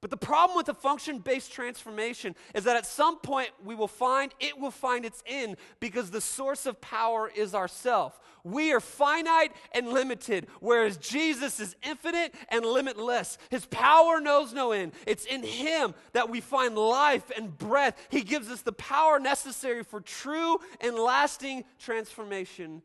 But 0.00 0.10
the 0.10 0.16
problem 0.16 0.56
with 0.56 0.68
a 0.68 0.74
function 0.74 1.20
based 1.20 1.52
transformation 1.52 2.34
is 2.56 2.64
that 2.64 2.76
at 2.76 2.86
some 2.86 3.20
point 3.20 3.50
we 3.64 3.76
will 3.76 3.86
find 3.86 4.34
it 4.40 4.58
will 4.58 4.72
find 4.72 5.04
its 5.04 5.22
end 5.28 5.58
because 5.78 6.10
the 6.10 6.20
source 6.20 6.66
of 6.66 6.80
power 6.80 7.30
is 7.32 7.54
ourself. 7.54 8.18
We 8.42 8.72
are 8.72 8.80
finite 8.80 9.52
and 9.72 9.90
limited, 9.90 10.48
whereas 10.58 10.96
Jesus 10.96 11.60
is 11.60 11.76
infinite 11.84 12.34
and 12.48 12.66
limitless. 12.66 13.38
His 13.48 13.64
power 13.66 14.20
knows 14.20 14.52
no 14.52 14.72
end. 14.72 14.90
It's 15.06 15.24
in 15.24 15.44
Him 15.44 15.94
that 16.14 16.28
we 16.28 16.40
find 16.40 16.76
life 16.76 17.30
and 17.36 17.56
breath. 17.56 17.96
He 18.10 18.22
gives 18.22 18.50
us 18.50 18.62
the 18.62 18.72
power 18.72 19.20
necessary 19.20 19.84
for 19.84 20.00
true 20.00 20.58
and 20.80 20.96
lasting 20.96 21.62
transformation 21.78 22.82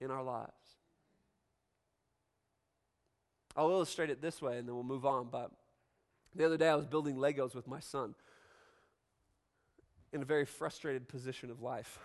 in 0.00 0.10
our 0.10 0.22
lives. 0.22 0.52
I'll 3.56 3.70
illustrate 3.70 4.10
it 4.10 4.22
this 4.22 4.40
way 4.40 4.58
and 4.58 4.68
then 4.68 4.74
we'll 4.74 4.84
move 4.84 5.04
on. 5.04 5.28
But 5.30 5.50
the 6.34 6.44
other 6.44 6.56
day 6.56 6.68
I 6.68 6.76
was 6.76 6.86
building 6.86 7.16
Legos 7.16 7.54
with 7.54 7.66
my 7.66 7.80
son 7.80 8.14
in 10.12 10.22
a 10.22 10.24
very 10.24 10.44
frustrated 10.44 11.08
position 11.08 11.50
of 11.50 11.60
life. 11.60 11.98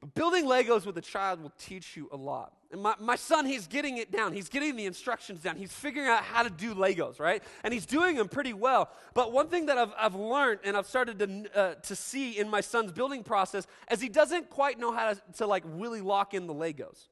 But 0.00 0.14
building 0.14 0.44
Legos 0.44 0.84
with 0.84 0.98
a 0.98 1.02
child 1.02 1.40
will 1.40 1.52
teach 1.58 1.96
you 1.96 2.08
a 2.12 2.16
lot. 2.16 2.52
My, 2.76 2.94
my 2.98 3.16
son, 3.16 3.46
he's 3.46 3.66
getting 3.66 3.96
it 3.96 4.12
down. 4.12 4.32
He's 4.32 4.48
getting 4.48 4.76
the 4.76 4.86
instructions 4.86 5.40
down. 5.40 5.56
He's 5.56 5.72
figuring 5.72 6.08
out 6.08 6.22
how 6.22 6.42
to 6.42 6.50
do 6.50 6.74
Legos, 6.74 7.18
right? 7.18 7.42
And 7.64 7.72
he's 7.72 7.86
doing 7.86 8.16
them 8.16 8.28
pretty 8.28 8.52
well. 8.52 8.90
But 9.14 9.32
one 9.32 9.48
thing 9.48 9.66
that 9.66 9.78
I've, 9.78 9.92
I've 9.98 10.14
learned 10.14 10.60
and 10.64 10.76
I've 10.76 10.86
started 10.86 11.18
to, 11.18 11.58
uh, 11.58 11.74
to 11.74 11.96
see 11.96 12.38
in 12.38 12.48
my 12.48 12.60
son's 12.60 12.92
building 12.92 13.22
process 13.24 13.66
is 13.90 14.00
he 14.00 14.08
doesn't 14.08 14.50
quite 14.50 14.78
know 14.78 14.92
how 14.92 15.14
to, 15.14 15.22
to 15.38 15.46
like 15.46 15.64
really 15.66 16.00
lock 16.00 16.34
in 16.34 16.46
the 16.46 16.54
Legos 16.54 17.08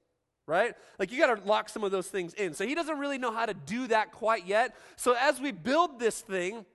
right? 0.47 0.75
Like 0.99 1.11
you 1.11 1.19
got 1.19 1.35
to 1.35 1.49
lock 1.49 1.71
some 1.71 1.85
of 1.85 1.91
those 1.91 2.09
things 2.09 2.35
in. 2.35 2.53
So 2.53 2.67
he 2.67 2.75
doesn't 2.75 2.99
really 2.99 3.17
know 3.17 3.33
how 3.33 3.47
to 3.47 3.55
do 3.55 3.87
that 3.87 4.13
quite 4.13 4.47
yet. 4.47 4.77
So 4.97 5.17
as 5.19 5.41
we 5.41 5.53
build 5.53 5.99
this 5.99 6.21
thing, 6.21 6.67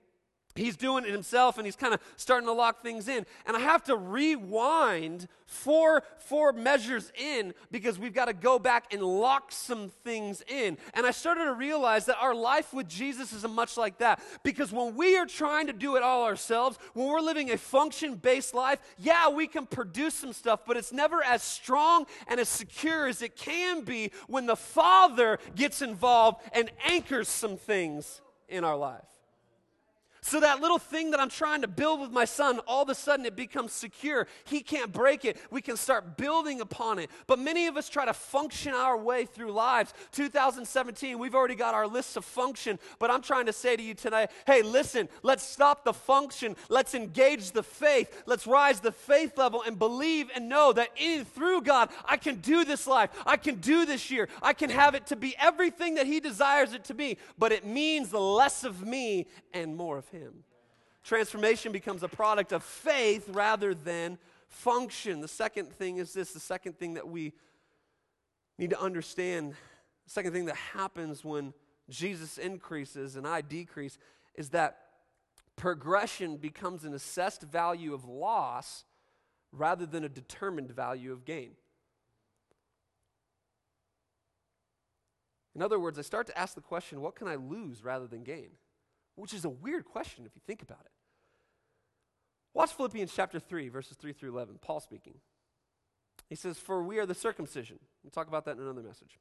he's 0.60 0.76
doing 0.76 1.04
it 1.04 1.10
himself 1.10 1.58
and 1.58 1.66
he's 1.66 1.76
kind 1.76 1.94
of 1.94 2.00
starting 2.16 2.46
to 2.46 2.52
lock 2.52 2.82
things 2.82 3.08
in. 3.08 3.26
And 3.46 3.56
I 3.56 3.60
have 3.60 3.84
to 3.84 3.96
rewind 3.96 5.28
four, 5.46 6.04
four 6.18 6.52
measures 6.52 7.10
in 7.16 7.54
because 7.70 7.98
we've 7.98 8.14
got 8.14 8.26
to 8.26 8.32
go 8.32 8.58
back 8.58 8.92
and 8.92 9.02
lock 9.02 9.50
some 9.50 9.90
things 10.04 10.42
in. 10.46 10.78
And 10.94 11.06
I 11.06 11.10
started 11.10 11.44
to 11.44 11.54
realize 11.54 12.06
that 12.06 12.18
our 12.20 12.34
life 12.34 12.72
with 12.72 12.88
Jesus 12.88 13.32
is 13.32 13.46
much 13.48 13.76
like 13.76 13.98
that. 13.98 14.22
Because 14.42 14.72
when 14.72 14.94
we 14.94 15.16
are 15.16 15.26
trying 15.26 15.66
to 15.66 15.72
do 15.72 15.96
it 15.96 16.02
all 16.02 16.24
ourselves, 16.24 16.78
when 16.94 17.08
we're 17.08 17.20
living 17.20 17.50
a 17.50 17.58
function 17.58 18.14
based 18.14 18.54
life, 18.54 18.78
yeah, 18.98 19.28
we 19.28 19.46
can 19.46 19.66
produce 19.66 20.14
some 20.14 20.32
stuff, 20.32 20.60
but 20.66 20.76
it's 20.76 20.92
never 20.92 21.22
as 21.22 21.42
strong 21.42 22.06
and 22.28 22.38
as 22.38 22.48
secure 22.48 23.06
as 23.06 23.22
it 23.22 23.36
can 23.36 23.82
be 23.82 24.12
when 24.28 24.46
the 24.46 24.56
Father 24.56 25.38
gets 25.56 25.82
involved 25.82 26.40
and 26.52 26.70
anchors 26.84 27.28
some 27.28 27.56
things 27.56 28.20
in 28.48 28.64
our 28.64 28.76
life. 28.76 29.19
So 30.22 30.40
that 30.40 30.60
little 30.60 30.78
thing 30.78 31.12
that 31.12 31.20
I'm 31.20 31.30
trying 31.30 31.62
to 31.62 31.68
build 31.68 32.00
with 32.00 32.10
my 32.10 32.24
son, 32.24 32.60
all 32.66 32.82
of 32.82 32.88
a 32.88 32.94
sudden 32.94 33.24
it 33.24 33.36
becomes 33.36 33.72
secure. 33.72 34.26
He 34.44 34.60
can't 34.60 34.92
break 34.92 35.24
it. 35.24 35.38
We 35.50 35.62
can 35.62 35.76
start 35.76 36.16
building 36.16 36.60
upon 36.60 36.98
it. 36.98 37.10
But 37.26 37.38
many 37.38 37.66
of 37.66 37.76
us 37.76 37.88
try 37.88 38.04
to 38.04 38.12
function 38.12 38.74
our 38.74 38.96
way 38.96 39.24
through 39.24 39.52
lives. 39.52 39.94
2017, 40.12 41.18
we've 41.18 41.34
already 41.34 41.54
got 41.54 41.74
our 41.74 41.86
list 41.86 42.16
of 42.16 42.24
function, 42.24 42.78
but 42.98 43.10
I'm 43.10 43.22
trying 43.22 43.46
to 43.46 43.52
say 43.52 43.76
to 43.76 43.82
you 43.82 43.94
tonight, 43.94 44.30
hey, 44.46 44.62
listen, 44.62 45.08
let's 45.22 45.42
stop 45.42 45.84
the 45.84 45.94
function. 45.94 46.54
Let's 46.68 46.94
engage 46.94 47.52
the 47.52 47.62
faith. 47.62 48.22
Let's 48.26 48.46
rise 48.46 48.80
the 48.80 48.92
faith 48.92 49.38
level 49.38 49.62
and 49.66 49.78
believe 49.78 50.30
and 50.34 50.48
know 50.48 50.72
that 50.72 50.90
in 50.96 51.24
through 51.24 51.62
God, 51.62 51.90
I 52.04 52.16
can 52.16 52.36
do 52.36 52.64
this 52.64 52.86
life. 52.86 53.10
I 53.24 53.36
can 53.36 53.56
do 53.56 53.86
this 53.86 54.10
year. 54.10 54.28
I 54.42 54.52
can 54.52 54.70
have 54.70 54.94
it 54.94 55.06
to 55.06 55.16
be 55.16 55.34
everything 55.38 55.94
that 55.94 56.06
he 56.06 56.20
desires 56.20 56.74
it 56.74 56.84
to 56.84 56.94
be, 56.94 57.16
but 57.38 57.52
it 57.52 57.64
means 57.64 58.10
the 58.10 58.20
less 58.20 58.64
of 58.64 58.86
me 58.86 59.26
and 59.52 59.76
more 59.76 59.98
of 59.98 60.09
him. 60.10 60.44
Transformation 61.02 61.72
becomes 61.72 62.02
a 62.02 62.08
product 62.08 62.52
of 62.52 62.62
faith 62.62 63.28
rather 63.28 63.74
than 63.74 64.18
function. 64.48 65.20
The 65.20 65.28
second 65.28 65.72
thing 65.72 65.96
is 65.96 66.12
this 66.12 66.32
the 66.32 66.40
second 66.40 66.78
thing 66.78 66.94
that 66.94 67.08
we 67.08 67.32
need 68.58 68.70
to 68.70 68.80
understand, 68.80 69.52
the 70.04 70.10
second 70.10 70.32
thing 70.32 70.44
that 70.46 70.56
happens 70.56 71.24
when 71.24 71.54
Jesus 71.88 72.38
increases 72.38 73.16
and 73.16 73.26
I 73.26 73.40
decrease 73.40 73.98
is 74.34 74.50
that 74.50 74.78
progression 75.56 76.36
becomes 76.36 76.84
an 76.84 76.94
assessed 76.94 77.42
value 77.42 77.94
of 77.94 78.04
loss 78.04 78.84
rather 79.52 79.86
than 79.86 80.04
a 80.04 80.08
determined 80.08 80.70
value 80.70 81.12
of 81.12 81.24
gain. 81.24 81.52
In 85.54 85.62
other 85.62 85.78
words, 85.78 85.98
I 85.98 86.02
start 86.02 86.26
to 86.28 86.38
ask 86.38 86.54
the 86.54 86.60
question 86.60 87.00
what 87.00 87.16
can 87.16 87.26
I 87.26 87.34
lose 87.34 87.82
rather 87.82 88.06
than 88.06 88.22
gain? 88.22 88.50
Which 89.20 89.34
is 89.34 89.44
a 89.44 89.50
weird 89.50 89.84
question 89.84 90.24
if 90.26 90.34
you 90.34 90.42
think 90.46 90.62
about 90.62 90.80
it. 90.84 90.90
Watch 92.54 92.72
Philippians 92.72 93.12
chapter 93.14 93.38
3, 93.38 93.68
verses 93.68 93.96
3 93.96 94.12
through 94.12 94.30
11. 94.30 94.58
Paul 94.60 94.80
speaking. 94.80 95.14
He 96.28 96.34
says, 96.34 96.58
For 96.58 96.82
we 96.82 96.98
are 96.98 97.06
the 97.06 97.14
circumcision. 97.14 97.78
We'll 98.02 98.10
talk 98.10 98.28
about 98.28 98.44
that 98.46 98.56
in 98.56 98.62
another 98.62 98.82
message. 98.82 99.18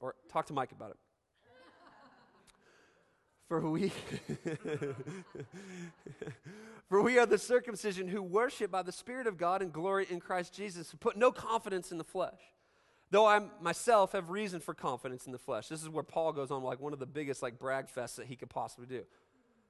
Or 0.00 0.14
talk 0.30 0.46
to 0.46 0.52
Mike 0.52 0.72
about 0.72 0.90
it. 0.90 0.96
For 3.48 3.68
we, 3.68 3.88
for 6.88 7.02
we 7.02 7.18
are 7.18 7.26
the 7.26 7.36
circumcision 7.36 8.06
who 8.06 8.22
worship 8.22 8.70
by 8.70 8.82
the 8.82 8.92
Spirit 8.92 9.26
of 9.26 9.36
God 9.36 9.60
and 9.60 9.72
glory 9.72 10.06
in 10.08 10.20
Christ 10.20 10.54
Jesus, 10.54 10.92
who 10.92 10.96
put 10.96 11.16
no 11.16 11.32
confidence 11.32 11.90
in 11.90 11.98
the 11.98 12.04
flesh. 12.04 12.38
Though 13.10 13.26
I 13.26 13.40
myself 13.60 14.12
have 14.12 14.30
reason 14.30 14.60
for 14.60 14.72
confidence 14.72 15.26
in 15.26 15.32
the 15.32 15.38
flesh. 15.38 15.66
This 15.66 15.82
is 15.82 15.88
where 15.88 16.04
Paul 16.04 16.32
goes 16.32 16.52
on 16.52 16.62
like 16.62 16.78
one 16.78 16.92
of 16.92 17.00
the 17.00 17.06
biggest 17.06 17.42
like 17.42 17.58
brag 17.58 17.88
fests 17.88 18.14
that 18.16 18.26
he 18.26 18.36
could 18.36 18.50
possibly 18.50 18.86
do. 18.86 19.02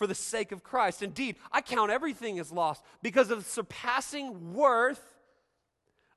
for 0.00 0.06
the 0.06 0.14
sake 0.14 0.50
of 0.50 0.64
Christ. 0.64 1.02
Indeed, 1.02 1.36
I 1.52 1.60
count 1.60 1.90
everything 1.90 2.38
as 2.38 2.50
lost 2.50 2.82
because 3.02 3.30
of 3.30 3.44
the 3.44 3.50
surpassing 3.50 4.54
worth 4.54 5.20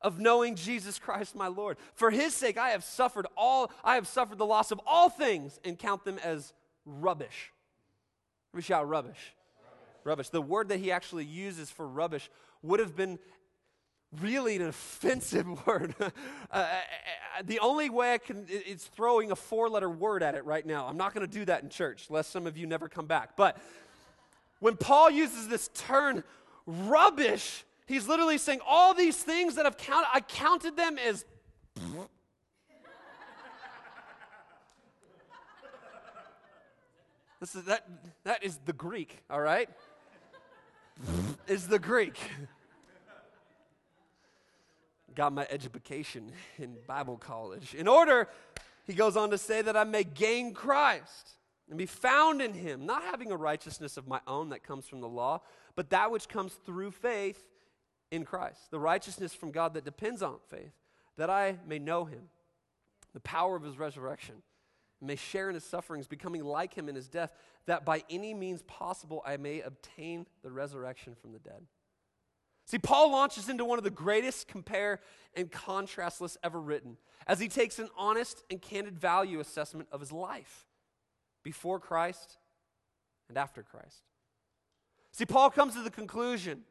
of 0.01 0.21
knowing 0.21 0.55
Jesus 0.55 0.97
Christ 0.97 1.35
my 1.35 1.47
Lord. 1.47 1.75
For 1.93 2.09
his 2.09 2.33
sake 2.33 2.57
I 2.57 2.69
have 2.69 2.85
suffered 2.85 3.27
all 3.35 3.69
I 3.83 3.95
have 3.95 4.07
suffered 4.07 4.37
the 4.37 4.45
loss 4.45 4.71
of 4.71 4.79
all 4.87 5.09
things 5.09 5.59
and 5.65 5.77
count 5.77 6.05
them 6.05 6.17
as 6.23 6.53
rubbish. 6.85 7.51
We 8.53 8.61
shout 8.61 8.87
rubbish. 8.87 9.35
rubbish. 9.61 10.05
Rubbish. 10.05 10.29
The 10.29 10.41
word 10.41 10.69
that 10.69 10.79
he 10.79 10.89
actually 10.89 11.25
uses 11.25 11.69
for 11.69 11.85
rubbish 11.85 12.31
would 12.61 12.79
have 12.79 12.95
been 12.95 13.19
really 14.21 14.55
an 14.55 14.63
offensive 14.63 15.45
word. 15.67 15.95
uh, 15.99 16.09
uh, 16.51 16.57
uh, 16.57 17.41
the 17.43 17.59
only 17.59 17.89
way 17.89 18.13
I 18.13 18.17
can, 18.17 18.45
it's 18.47 18.85
throwing 18.85 19.31
a 19.31 19.35
four 19.35 19.69
letter 19.69 19.89
word 19.89 20.23
at 20.23 20.35
it 20.35 20.45
right 20.45 20.65
now. 20.65 20.87
I'm 20.87 20.97
not 20.97 21.13
going 21.13 21.25
to 21.27 21.31
do 21.31 21.45
that 21.45 21.63
in 21.63 21.69
church, 21.69 22.09
lest 22.09 22.31
some 22.31 22.47
of 22.47 22.57
you 22.57 22.67
never 22.67 22.89
come 22.89 23.05
back. 23.05 23.35
But 23.35 23.57
when 24.59 24.75
Paul 24.77 25.09
uses 25.09 25.47
this 25.47 25.69
term, 25.73 26.23
rubbish, 26.65 27.65
he's 27.85 28.07
literally 28.07 28.37
saying, 28.37 28.59
all 28.65 28.93
these 28.93 29.17
things 29.17 29.55
that 29.55 29.65
I've 29.65 29.77
counted, 29.77 30.07
I 30.13 30.21
counted 30.21 30.77
them 30.77 30.97
as. 30.97 31.25
this 37.39 37.55
is, 37.55 37.63
that, 37.65 37.87
that 38.23 38.43
is 38.43 38.59
the 38.65 38.73
Greek, 38.73 39.23
all 39.29 39.41
right? 39.41 39.69
is 41.47 41.67
the 41.67 41.79
Greek 41.79 42.17
got 45.15 45.33
my 45.33 45.47
education 45.49 46.31
in 46.57 46.75
Bible 46.87 47.17
college. 47.17 47.73
In 47.73 47.87
order, 47.87 48.27
he 48.85 48.93
goes 48.93 49.15
on 49.15 49.29
to 49.31 49.37
say 49.37 49.61
that 49.61 49.77
I 49.77 49.83
may 49.83 50.03
gain 50.03 50.53
Christ 50.53 51.31
and 51.69 51.77
be 51.77 51.85
found 51.85 52.41
in 52.41 52.53
him, 52.53 52.85
not 52.85 53.03
having 53.03 53.31
a 53.31 53.37
righteousness 53.37 53.97
of 53.97 54.07
my 54.07 54.19
own 54.27 54.49
that 54.49 54.63
comes 54.63 54.87
from 54.87 55.01
the 55.01 55.07
law, 55.07 55.41
but 55.75 55.89
that 55.91 56.11
which 56.11 56.27
comes 56.27 56.53
through 56.65 56.91
faith 56.91 57.41
in 58.11 58.25
Christ, 58.25 58.69
the 58.69 58.79
righteousness 58.79 59.33
from 59.33 59.51
God 59.51 59.73
that 59.73 59.85
depends 59.85 60.21
on 60.21 60.35
faith, 60.49 60.73
that 61.17 61.29
I 61.29 61.57
may 61.67 61.79
know 61.79 62.05
him, 62.05 62.29
the 63.13 63.19
power 63.21 63.55
of 63.55 63.63
his 63.63 63.77
resurrection, 63.77 64.35
may 65.01 65.15
share 65.15 65.49
in 65.49 65.55
his 65.55 65.63
sufferings, 65.63 66.07
becoming 66.07 66.43
like 66.43 66.73
him 66.73 66.87
in 66.87 66.95
his 66.95 67.07
death, 67.07 67.31
that 67.65 67.85
by 67.85 68.03
any 68.09 68.33
means 68.33 68.61
possible 68.63 69.21
I 69.25 69.37
may 69.37 69.61
obtain 69.61 70.25
the 70.43 70.51
resurrection 70.51 71.15
from 71.19 71.33
the 71.33 71.39
dead. 71.39 71.65
See, 72.65 72.77
Paul 72.77 73.11
launches 73.11 73.49
into 73.49 73.65
one 73.65 73.77
of 73.77 73.83
the 73.83 73.89
greatest 73.89 74.47
compare 74.47 74.99
and 75.35 75.51
contrast 75.51 76.21
lists 76.21 76.37
ever 76.43 76.59
written 76.59 76.97
as 77.27 77.39
he 77.39 77.47
takes 77.47 77.79
an 77.79 77.89
honest 77.97 78.43
and 78.49 78.61
candid 78.61 78.97
value 78.97 79.39
assessment 79.39 79.89
of 79.91 79.99
his 79.99 80.11
life 80.11 80.65
before 81.43 81.79
Christ 81.79 82.37
and 83.29 83.37
after 83.37 83.63
Christ. 83.63 84.03
See, 85.11 85.25
Paul 85.25 85.49
comes 85.49 85.75
to 85.75 85.81
the 85.81 85.91
conclusion 85.91 86.63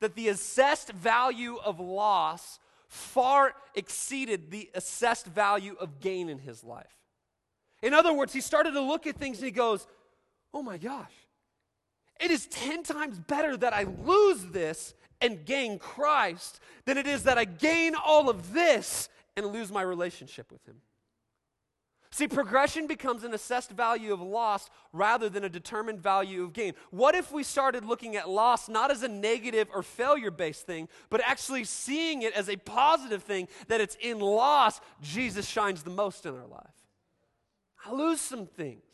that 0.00 0.14
the 0.14 0.28
assessed 0.28 0.90
value 0.92 1.56
of 1.64 1.78
loss 1.78 2.58
far 2.88 3.54
exceeded 3.74 4.50
the 4.50 4.70
assessed 4.74 5.26
value 5.26 5.76
of 5.80 6.00
gain 6.00 6.28
in 6.28 6.38
his 6.38 6.64
life. 6.64 6.96
In 7.82 7.92
other 7.94 8.12
words, 8.12 8.32
he 8.32 8.40
started 8.40 8.72
to 8.72 8.80
look 8.80 9.06
at 9.06 9.16
things 9.16 9.38
and 9.38 9.46
he 9.46 9.50
goes, 9.50 9.86
Oh 10.52 10.62
my 10.62 10.78
gosh, 10.78 11.12
it 12.20 12.30
is 12.30 12.46
10 12.46 12.84
times 12.84 13.18
better 13.18 13.56
that 13.56 13.72
I 13.72 13.84
lose 14.04 14.44
this 14.46 14.94
and 15.24 15.44
gain 15.44 15.78
Christ 15.78 16.60
than 16.84 16.98
it 16.98 17.06
is 17.06 17.22
that 17.22 17.38
I 17.38 17.44
gain 17.46 17.94
all 17.94 18.28
of 18.28 18.52
this 18.52 19.08
and 19.36 19.46
lose 19.46 19.72
my 19.72 19.82
relationship 19.82 20.52
with 20.52 20.64
Him. 20.68 20.76
See, 22.10 22.28
progression 22.28 22.86
becomes 22.86 23.24
an 23.24 23.34
assessed 23.34 23.72
value 23.72 24.12
of 24.12 24.20
loss 24.20 24.70
rather 24.92 25.28
than 25.28 25.42
a 25.42 25.48
determined 25.48 26.00
value 26.00 26.44
of 26.44 26.52
gain. 26.52 26.74
What 26.90 27.16
if 27.16 27.32
we 27.32 27.42
started 27.42 27.84
looking 27.84 28.14
at 28.14 28.28
loss 28.28 28.68
not 28.68 28.92
as 28.92 29.02
a 29.02 29.08
negative 29.08 29.66
or 29.74 29.82
failure 29.82 30.30
based 30.30 30.64
thing, 30.64 30.88
but 31.10 31.20
actually 31.24 31.64
seeing 31.64 32.22
it 32.22 32.32
as 32.34 32.48
a 32.48 32.56
positive 32.56 33.24
thing 33.24 33.48
that 33.66 33.80
it's 33.80 33.96
in 34.00 34.20
loss 34.20 34.80
Jesus 35.02 35.48
shines 35.48 35.82
the 35.82 35.90
most 35.90 36.24
in 36.24 36.36
our 36.36 36.46
life? 36.46 36.84
I 37.84 37.92
lose 37.92 38.20
some 38.20 38.46
things. 38.46 38.93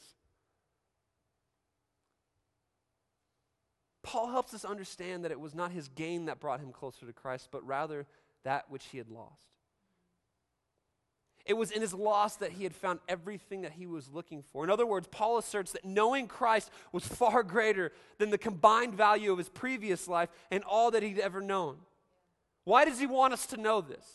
Paul 4.02 4.30
helps 4.30 4.54
us 4.54 4.64
understand 4.64 5.24
that 5.24 5.30
it 5.30 5.40
was 5.40 5.54
not 5.54 5.72
his 5.72 5.88
gain 5.88 6.26
that 6.26 6.40
brought 6.40 6.60
him 6.60 6.72
closer 6.72 7.06
to 7.06 7.12
Christ, 7.12 7.48
but 7.50 7.66
rather 7.66 8.06
that 8.44 8.70
which 8.70 8.86
he 8.86 8.98
had 8.98 9.08
lost. 9.08 9.44
It 11.46 11.54
was 11.54 11.70
in 11.70 11.80
his 11.80 11.94
loss 11.94 12.36
that 12.36 12.52
he 12.52 12.64
had 12.64 12.74
found 12.74 13.00
everything 13.08 13.62
that 13.62 13.72
he 13.72 13.86
was 13.86 14.08
looking 14.08 14.42
for. 14.42 14.62
In 14.62 14.70
other 14.70 14.86
words, 14.86 15.08
Paul 15.10 15.38
asserts 15.38 15.72
that 15.72 15.84
knowing 15.84 16.28
Christ 16.28 16.70
was 16.92 17.06
far 17.06 17.42
greater 17.42 17.92
than 18.18 18.30
the 18.30 18.38
combined 18.38 18.94
value 18.94 19.32
of 19.32 19.38
his 19.38 19.48
previous 19.48 20.06
life 20.06 20.28
and 20.50 20.62
all 20.64 20.90
that 20.90 21.02
he'd 21.02 21.18
ever 21.18 21.40
known. 21.40 21.78
Why 22.64 22.84
does 22.84 23.00
he 23.00 23.06
want 23.06 23.32
us 23.32 23.46
to 23.46 23.56
know 23.56 23.80
this? 23.80 24.06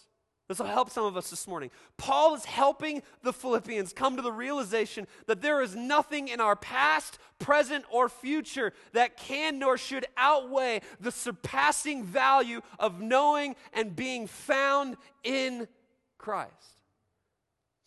This 0.48 0.60
will 0.60 0.68
help 0.68 0.92
some 0.92 1.06
of 1.06 1.18
us 1.18 1.32
this 1.32 1.48
morning. 1.48 1.72
Paul 1.98 2.36
is 2.36 2.46
helping 2.46 3.02
the 3.24 3.34
Philippians 3.34 3.94
come 3.94 4.16
to 4.16 4.22
the 4.22 4.32
realization 4.32 5.08
that 5.26 5.42
there 5.42 5.62
is 5.64 5.76
nothing 5.76 6.28
in 6.28 6.40
our 6.40 6.56
past, 6.56 7.18
present, 7.40 7.84
or 7.90 8.10
future 8.10 8.72
that 8.94 9.18
can 9.18 9.58
nor 9.58 9.76
should 9.76 10.06
outweigh 10.18 10.82
the 11.00 11.12
surpassing 11.12 12.04
value 12.04 12.62
of 12.78 13.02
knowing 13.02 13.56
and 13.74 13.96
being 13.96 14.28
found 14.28 14.98
in 15.24 15.68
Christ. 16.20 16.52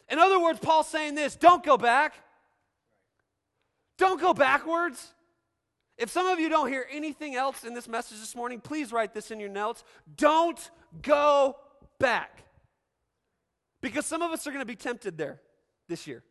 In 0.09 0.19
other 0.19 0.41
words, 0.41 0.59
Paul's 0.59 0.89
saying 0.89 1.15
this 1.15 1.37
don't 1.37 1.63
go 1.63 1.77
back. 1.77 2.15
Don't 3.99 4.21
go 4.21 4.35
backwards. 4.35 5.15
If 5.97 6.11
some 6.11 6.27
of 6.27 6.39
you 6.39 6.49
don't 6.49 6.69
hear 6.69 6.87
anything 6.91 7.35
else 7.35 7.65
in 7.65 7.75
this 7.75 7.89
message 7.89 8.19
this 8.19 8.35
morning, 8.35 8.61
please 8.61 8.93
write 8.93 9.15
this 9.15 9.31
in 9.31 9.39
your 9.39 9.49
notes. 9.49 9.85
Don't 10.17 10.71
go 11.03 11.57
back. 11.99 12.45
Because 13.81 14.07
some 14.07 14.23
of 14.23 14.31
us 14.31 14.47
are 14.47 14.51
going 14.51 14.63
to 14.63 14.67
be 14.67 14.77
tempted 14.77 15.17
there 15.17 15.41
this 15.89 16.07
year. 16.07 16.23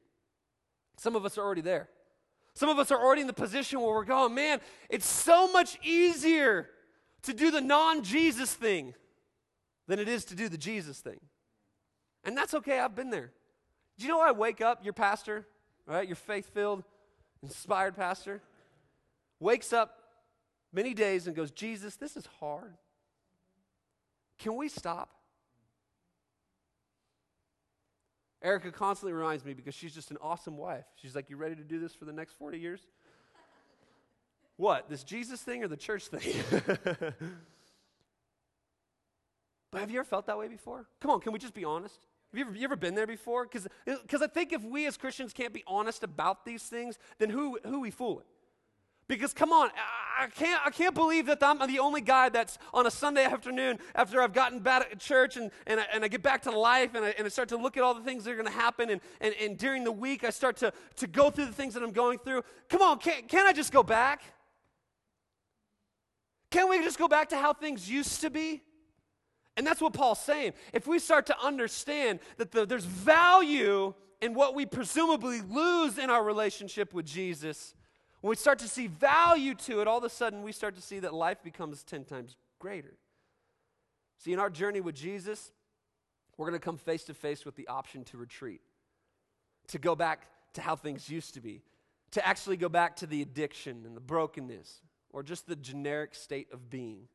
Some 0.98 1.16
of 1.16 1.26
us 1.26 1.38
are 1.38 1.44
already 1.44 1.62
there. 1.62 1.90
Some 2.54 2.70
of 2.70 2.80
us 2.80 2.92
are 2.92 3.00
already 3.00 3.22
in 3.22 3.28
the 3.28 3.34
position 3.34 3.80
where 3.80 3.94
we're 3.94 4.04
going, 4.04 4.34
man, 4.34 4.60
it's 4.90 5.08
so 5.08 5.52
much 5.52 5.78
easier 5.84 6.68
to 7.22 7.34
do 7.34 7.52
the 7.52 7.62
non 7.62 8.04
Jesus 8.04 8.54
thing 8.54 8.94
than 9.88 10.00
it 10.00 10.08
is 10.08 10.26
to 10.26 10.36
do 10.36 10.50
the 10.50 10.58
Jesus 10.58 11.00
thing. 11.00 11.20
And 12.24 12.36
that's 12.36 12.54
okay, 12.56 12.80
I've 12.80 12.96
been 12.96 13.10
there. 13.10 13.32
Do 13.98 14.06
you 14.06 14.12
know 14.12 14.22
I 14.22 14.32
wake 14.32 14.60
up, 14.60 14.84
your 14.84 14.94
pastor, 14.94 15.46
right, 15.86 16.08
your 16.08 16.16
faith 16.16 16.50
filled, 16.54 16.84
inspired 17.42 17.96
pastor, 17.96 18.42
wakes 19.40 19.72
up 19.72 20.02
many 20.74 20.94
days 20.94 21.28
and 21.28 21.36
goes, 21.36 21.52
Jesus, 21.52 21.96
this 21.96 22.18
is 22.18 22.26
hard. 22.40 22.74
Can 24.40 24.56
we 24.56 24.68
stop? 24.68 25.17
Erica 28.44 28.72
constantly 28.72 29.14
reminds 29.14 29.44
me 29.44 29.54
because 29.54 29.74
she's 29.74 29.94
just 29.94 30.12
an 30.12 30.18
awesome 30.22 30.58
wife. 30.58 30.86
She's 30.96 31.16
like, 31.16 31.30
You 31.30 31.38
ready 31.38 31.56
to 31.56 31.64
do 31.64 31.80
this 31.80 31.94
for 31.94 32.06
the 32.06 32.14
next 32.14 32.34
40 32.34 32.60
years? 32.60 32.82
what, 34.58 34.90
this 34.90 35.04
Jesus 35.04 35.42
thing 35.42 35.64
or 35.64 35.68
the 35.68 35.78
church 35.78 36.08
thing? 36.08 36.34
but 39.72 39.82
have 39.82 39.92
you 39.92 40.00
ever 40.00 40.08
felt 40.08 40.26
that 40.28 40.38
way 40.38 40.48
before? 40.48 40.88
Come 41.00 41.12
on, 41.12 41.20
can 41.20 41.32
we 41.32 41.40
just 41.40 41.54
be 41.54 41.64
honest? 41.64 42.00
Have 42.32 42.40
you 42.40 42.46
ever, 42.46 42.56
you 42.56 42.64
ever 42.66 42.76
been 42.76 42.96
there 42.96 43.08
before? 43.08 43.46
Because 43.46 43.68
I 44.22 44.28
think 44.28 44.52
if 44.52 44.64
we 44.64 44.86
as 44.86 44.98
Christians 44.98 45.34
can't 45.34 45.54
be 45.54 45.64
honest 45.66 46.04
about 46.04 46.46
these 46.46 46.64
things, 46.64 47.00
then 47.20 47.30
who, 47.30 47.60
who 47.66 47.80
we 47.80 47.92
fooling? 47.92 48.26
Because 49.08 49.34
come 49.34 49.54
on, 49.54 49.70
I 50.20 50.28
can't, 50.28 50.60
I 50.66 50.70
can't 50.70 50.94
believe 50.94 51.28
that 51.28 51.42
I'm 51.42 51.60
the 51.60 51.80
only 51.80 52.02
guy 52.02 52.28
that's 52.30 52.58
on 52.74 52.86
a 52.86 52.92
Sunday 52.92 53.24
afternoon 53.24 53.80
after 53.96 54.22
I've 54.22 54.34
gotten 54.34 54.60
back 54.60 54.90
at 54.92 55.00
church 55.00 55.38
and, 55.38 55.50
and, 55.66 55.80
I, 55.80 55.86
and 55.94 56.04
I 56.04 56.08
get 56.10 56.22
back 56.22 56.42
to 56.44 56.52
life 56.52 56.94
and 56.94 57.06
I, 57.06 57.10
and 57.18 57.26
I 57.26 57.30
start 57.30 57.50
to 57.50 57.58
look 57.58 57.78
at 57.78 57.84
all 57.84 57.94
the 57.94 58.02
things 58.02 58.26
that 58.26 58.32
are 58.32 58.36
going 58.36 58.48
to 58.48 58.52
happen. 58.52 58.90
And, 58.90 59.02
and, 59.22 59.34
and 59.40 59.58
during 59.58 59.86
the 59.86 59.92
week, 59.92 60.24
I 60.26 60.30
start 60.30 60.58
to, 60.58 60.74
to 60.98 61.08
go 61.08 61.30
through 61.30 61.46
the 61.46 61.54
things 61.54 61.74
that 61.76 61.84
I'm 61.84 61.92
going 61.92 62.20
through. 62.20 62.44
Come 62.68 62.82
on, 62.82 63.00
can't, 63.00 63.28
can't 63.30 63.48
I 63.48 63.54
just 63.54 63.72
go 63.72 63.84
back? 63.84 64.24
Can't 66.52 66.70
we 66.70 66.82
just 66.84 66.98
go 66.98 67.08
back 67.08 67.30
to 67.30 67.38
how 67.38 67.54
things 67.54 67.90
used 67.90 68.22
to 68.22 68.30
be? 68.30 68.62
And 69.56 69.66
that's 69.66 69.82
what 69.82 69.94
Paul's 69.94 70.20
saying. 70.20 70.54
If 70.74 70.86
we 70.86 71.00
start 71.00 71.26
to 71.28 71.40
understand 71.40 72.20
that 72.38 72.52
the, 72.52 72.66
there's 72.66 72.86
value 72.86 73.94
in 74.22 74.34
what 74.34 74.54
we 74.54 74.66
presumably 74.66 75.42
lose 75.42 75.98
in 75.98 76.10
our 76.10 76.24
relationship 76.24 76.94
with 76.94 77.06
Jesus, 77.06 77.74
when 78.22 78.30
we 78.30 78.36
start 78.36 78.60
to 78.60 78.68
see 78.68 78.88
value 78.88 79.54
to 79.56 79.82
it, 79.82 79.88
all 79.88 80.00
of 80.00 80.04
a 80.04 80.10
sudden 80.10 80.42
we 80.42 80.52
start 80.52 80.76
to 80.76 80.82
see 80.82 81.00
that 81.00 81.14
life 81.14 81.44
becomes 81.44 81.84
10 81.84 82.06
times 82.06 82.36
greater. 82.60 82.94
See, 84.18 84.34
in 84.34 84.40
our 84.40 84.50
journey 84.50 84.82
with 84.82 84.96
Jesus, 84.96 85.52
we're 86.38 86.48
going 86.48 86.60
to 86.60 86.64
come 86.64 86.78
face 86.78 87.04
to 87.06 87.14
face 87.14 87.46
with 87.46 87.56
the 87.56 87.68
option 87.68 88.04
to 88.06 88.18
retreat, 88.18 88.62
to 89.68 89.78
go 89.78 89.96
back 89.96 90.28
to 90.54 90.62
how 90.62 90.76
things 90.76 91.10
used 91.10 91.36
to 91.36 91.42
be, 91.42 91.62
to 92.12 92.26
actually 92.26 92.58
go 92.58 92.70
back 92.70 92.96
to 92.98 93.06
the 93.06 93.22
addiction 93.22 93.84
and 93.86 93.96
the 93.96 94.02
brokenness, 94.02 94.82
or 95.12 95.22
just 95.22 95.48
the 95.48 95.56
generic 95.56 96.16
state 96.16 96.48
of 96.52 96.70
being. 96.70 97.08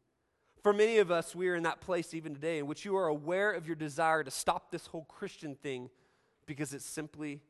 For 0.62 0.72
many 0.72 0.98
of 0.98 1.10
us, 1.10 1.34
we 1.34 1.48
are 1.48 1.56
in 1.56 1.64
that 1.64 1.80
place 1.80 2.14
even 2.14 2.34
today 2.34 2.60
in 2.60 2.68
which 2.68 2.84
you 2.84 2.96
are 2.96 3.08
aware 3.08 3.50
of 3.50 3.66
your 3.66 3.74
desire 3.74 4.22
to 4.22 4.30
stop 4.30 4.70
this 4.70 4.86
whole 4.86 5.04
Christian 5.04 5.56
thing 5.56 5.90
because 6.46 6.72
it's 6.72 6.84
simply 6.84 7.40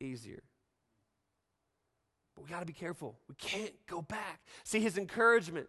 easier. 0.00 0.42
But 2.40 2.46
we 2.46 2.54
got 2.54 2.60
to 2.60 2.66
be 2.66 2.72
careful. 2.72 3.18
We 3.28 3.34
can't 3.34 3.74
go 3.86 4.00
back. 4.00 4.40
See, 4.64 4.80
his 4.80 4.96
encouragement 4.96 5.66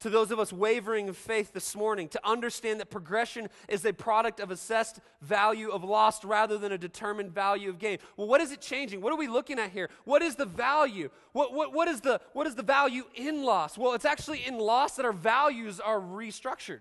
to 0.00 0.08
those 0.08 0.30
of 0.30 0.38
us 0.38 0.50
wavering 0.50 1.08
in 1.08 1.12
faith 1.12 1.52
this 1.52 1.76
morning 1.76 2.08
to 2.08 2.20
understand 2.26 2.80
that 2.80 2.88
progression 2.88 3.46
is 3.68 3.84
a 3.84 3.92
product 3.92 4.40
of 4.40 4.50
assessed 4.50 5.00
value 5.20 5.68
of 5.68 5.84
lost 5.84 6.24
rather 6.24 6.56
than 6.56 6.72
a 6.72 6.78
determined 6.78 7.30
value 7.34 7.68
of 7.68 7.78
gain. 7.78 7.98
Well, 8.16 8.26
what 8.26 8.40
is 8.40 8.52
it 8.52 8.62
changing? 8.62 9.02
What 9.02 9.12
are 9.12 9.18
we 9.18 9.28
looking 9.28 9.58
at 9.58 9.70
here? 9.70 9.90
What 10.04 10.22
is 10.22 10.36
the 10.36 10.46
value? 10.46 11.10
What, 11.32 11.52
what, 11.52 11.74
what, 11.74 11.88
is, 11.88 12.00
the, 12.00 12.22
what 12.32 12.46
is 12.46 12.54
the 12.54 12.62
value 12.62 13.04
in 13.14 13.42
loss? 13.42 13.76
Well, 13.76 13.92
it's 13.92 14.06
actually 14.06 14.46
in 14.46 14.56
loss 14.58 14.96
that 14.96 15.04
our 15.04 15.12
values 15.12 15.78
are 15.78 16.00
restructured. 16.00 16.80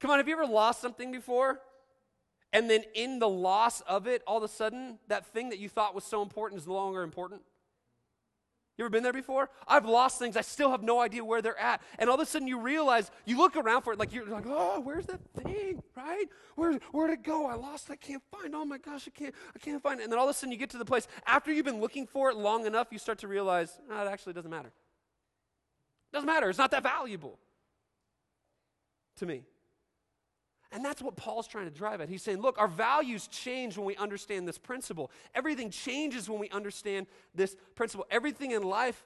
Come 0.00 0.10
on, 0.10 0.18
have 0.18 0.26
you 0.26 0.34
ever 0.34 0.52
lost 0.52 0.80
something 0.80 1.12
before? 1.12 1.60
And 2.54 2.70
then 2.70 2.84
in 2.94 3.18
the 3.18 3.28
loss 3.28 3.80
of 3.82 4.06
it, 4.06 4.22
all 4.28 4.38
of 4.38 4.44
a 4.44 4.48
sudden, 4.48 5.00
that 5.08 5.26
thing 5.26 5.50
that 5.50 5.58
you 5.58 5.68
thought 5.68 5.92
was 5.94 6.04
so 6.04 6.22
important 6.22 6.60
is 6.60 6.68
no 6.68 6.74
longer 6.74 7.02
important. 7.02 7.42
You 8.78 8.84
ever 8.84 8.90
been 8.90 9.02
there 9.02 9.12
before? 9.12 9.50
I've 9.66 9.86
lost 9.86 10.20
things. 10.20 10.36
I 10.36 10.40
still 10.40 10.70
have 10.70 10.82
no 10.82 11.00
idea 11.00 11.24
where 11.24 11.42
they're 11.42 11.58
at. 11.58 11.82
And 11.98 12.08
all 12.08 12.14
of 12.14 12.20
a 12.20 12.26
sudden 12.26 12.46
you 12.46 12.60
realize, 12.60 13.10
you 13.24 13.38
look 13.38 13.56
around 13.56 13.82
for 13.82 13.92
it, 13.92 13.98
like 13.98 14.12
you're 14.12 14.26
like, 14.26 14.46
oh, 14.46 14.80
where's 14.80 15.06
that 15.06 15.20
thing? 15.42 15.82
Right? 15.96 16.26
Where, 16.54 16.78
where'd 16.92 17.10
it 17.10 17.24
go? 17.24 17.46
I 17.46 17.54
lost 17.54 17.88
it. 17.88 17.92
I 17.92 17.96
can't 17.96 18.22
find 18.32 18.46
it. 18.46 18.54
Oh 18.54 18.64
my 18.64 18.78
gosh, 18.78 19.08
I 19.08 19.10
can't, 19.10 19.34
I 19.54 19.58
can't 19.58 19.82
find 19.82 20.00
it. 20.00 20.04
And 20.04 20.12
then 20.12 20.18
all 20.18 20.28
of 20.28 20.30
a 20.30 20.34
sudden 20.34 20.52
you 20.52 20.58
get 20.58 20.70
to 20.70 20.78
the 20.78 20.84
place, 20.84 21.08
after 21.26 21.52
you've 21.52 21.64
been 21.64 21.80
looking 21.80 22.06
for 22.06 22.30
it 22.30 22.36
long 22.36 22.66
enough, 22.66 22.88
you 22.90 22.98
start 22.98 23.18
to 23.18 23.28
realize, 23.28 23.80
oh, 23.90 24.06
it 24.06 24.08
actually 24.08 24.32
doesn't 24.32 24.50
matter. 24.50 24.68
It 24.68 26.14
doesn't 26.14 26.26
matter. 26.26 26.48
It's 26.48 26.58
not 26.58 26.70
that 26.72 26.84
valuable 26.84 27.38
to 29.16 29.26
me. 29.26 29.44
And 30.74 30.84
that's 30.84 31.00
what 31.00 31.14
Paul's 31.14 31.46
trying 31.46 31.66
to 31.66 31.70
drive 31.70 32.00
at. 32.00 32.08
He's 32.08 32.22
saying, 32.22 32.40
look, 32.40 32.58
our 32.58 32.66
values 32.66 33.28
change 33.28 33.78
when 33.78 33.86
we 33.86 33.94
understand 33.94 34.48
this 34.48 34.58
principle. 34.58 35.12
Everything 35.32 35.70
changes 35.70 36.28
when 36.28 36.40
we 36.40 36.50
understand 36.50 37.06
this 37.32 37.56
principle. 37.76 38.04
Everything 38.10 38.50
in 38.50 38.64
life 38.64 39.04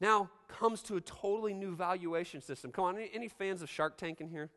now 0.00 0.28
comes 0.48 0.82
to 0.82 0.96
a 0.96 1.00
totally 1.00 1.54
new 1.54 1.76
valuation 1.76 2.42
system. 2.42 2.72
Come 2.72 2.84
on, 2.84 2.96
any, 2.96 3.10
any 3.14 3.28
fans 3.28 3.62
of 3.62 3.70
Shark 3.70 3.96
Tank 3.96 4.20
in 4.20 4.28
here? 4.28 4.50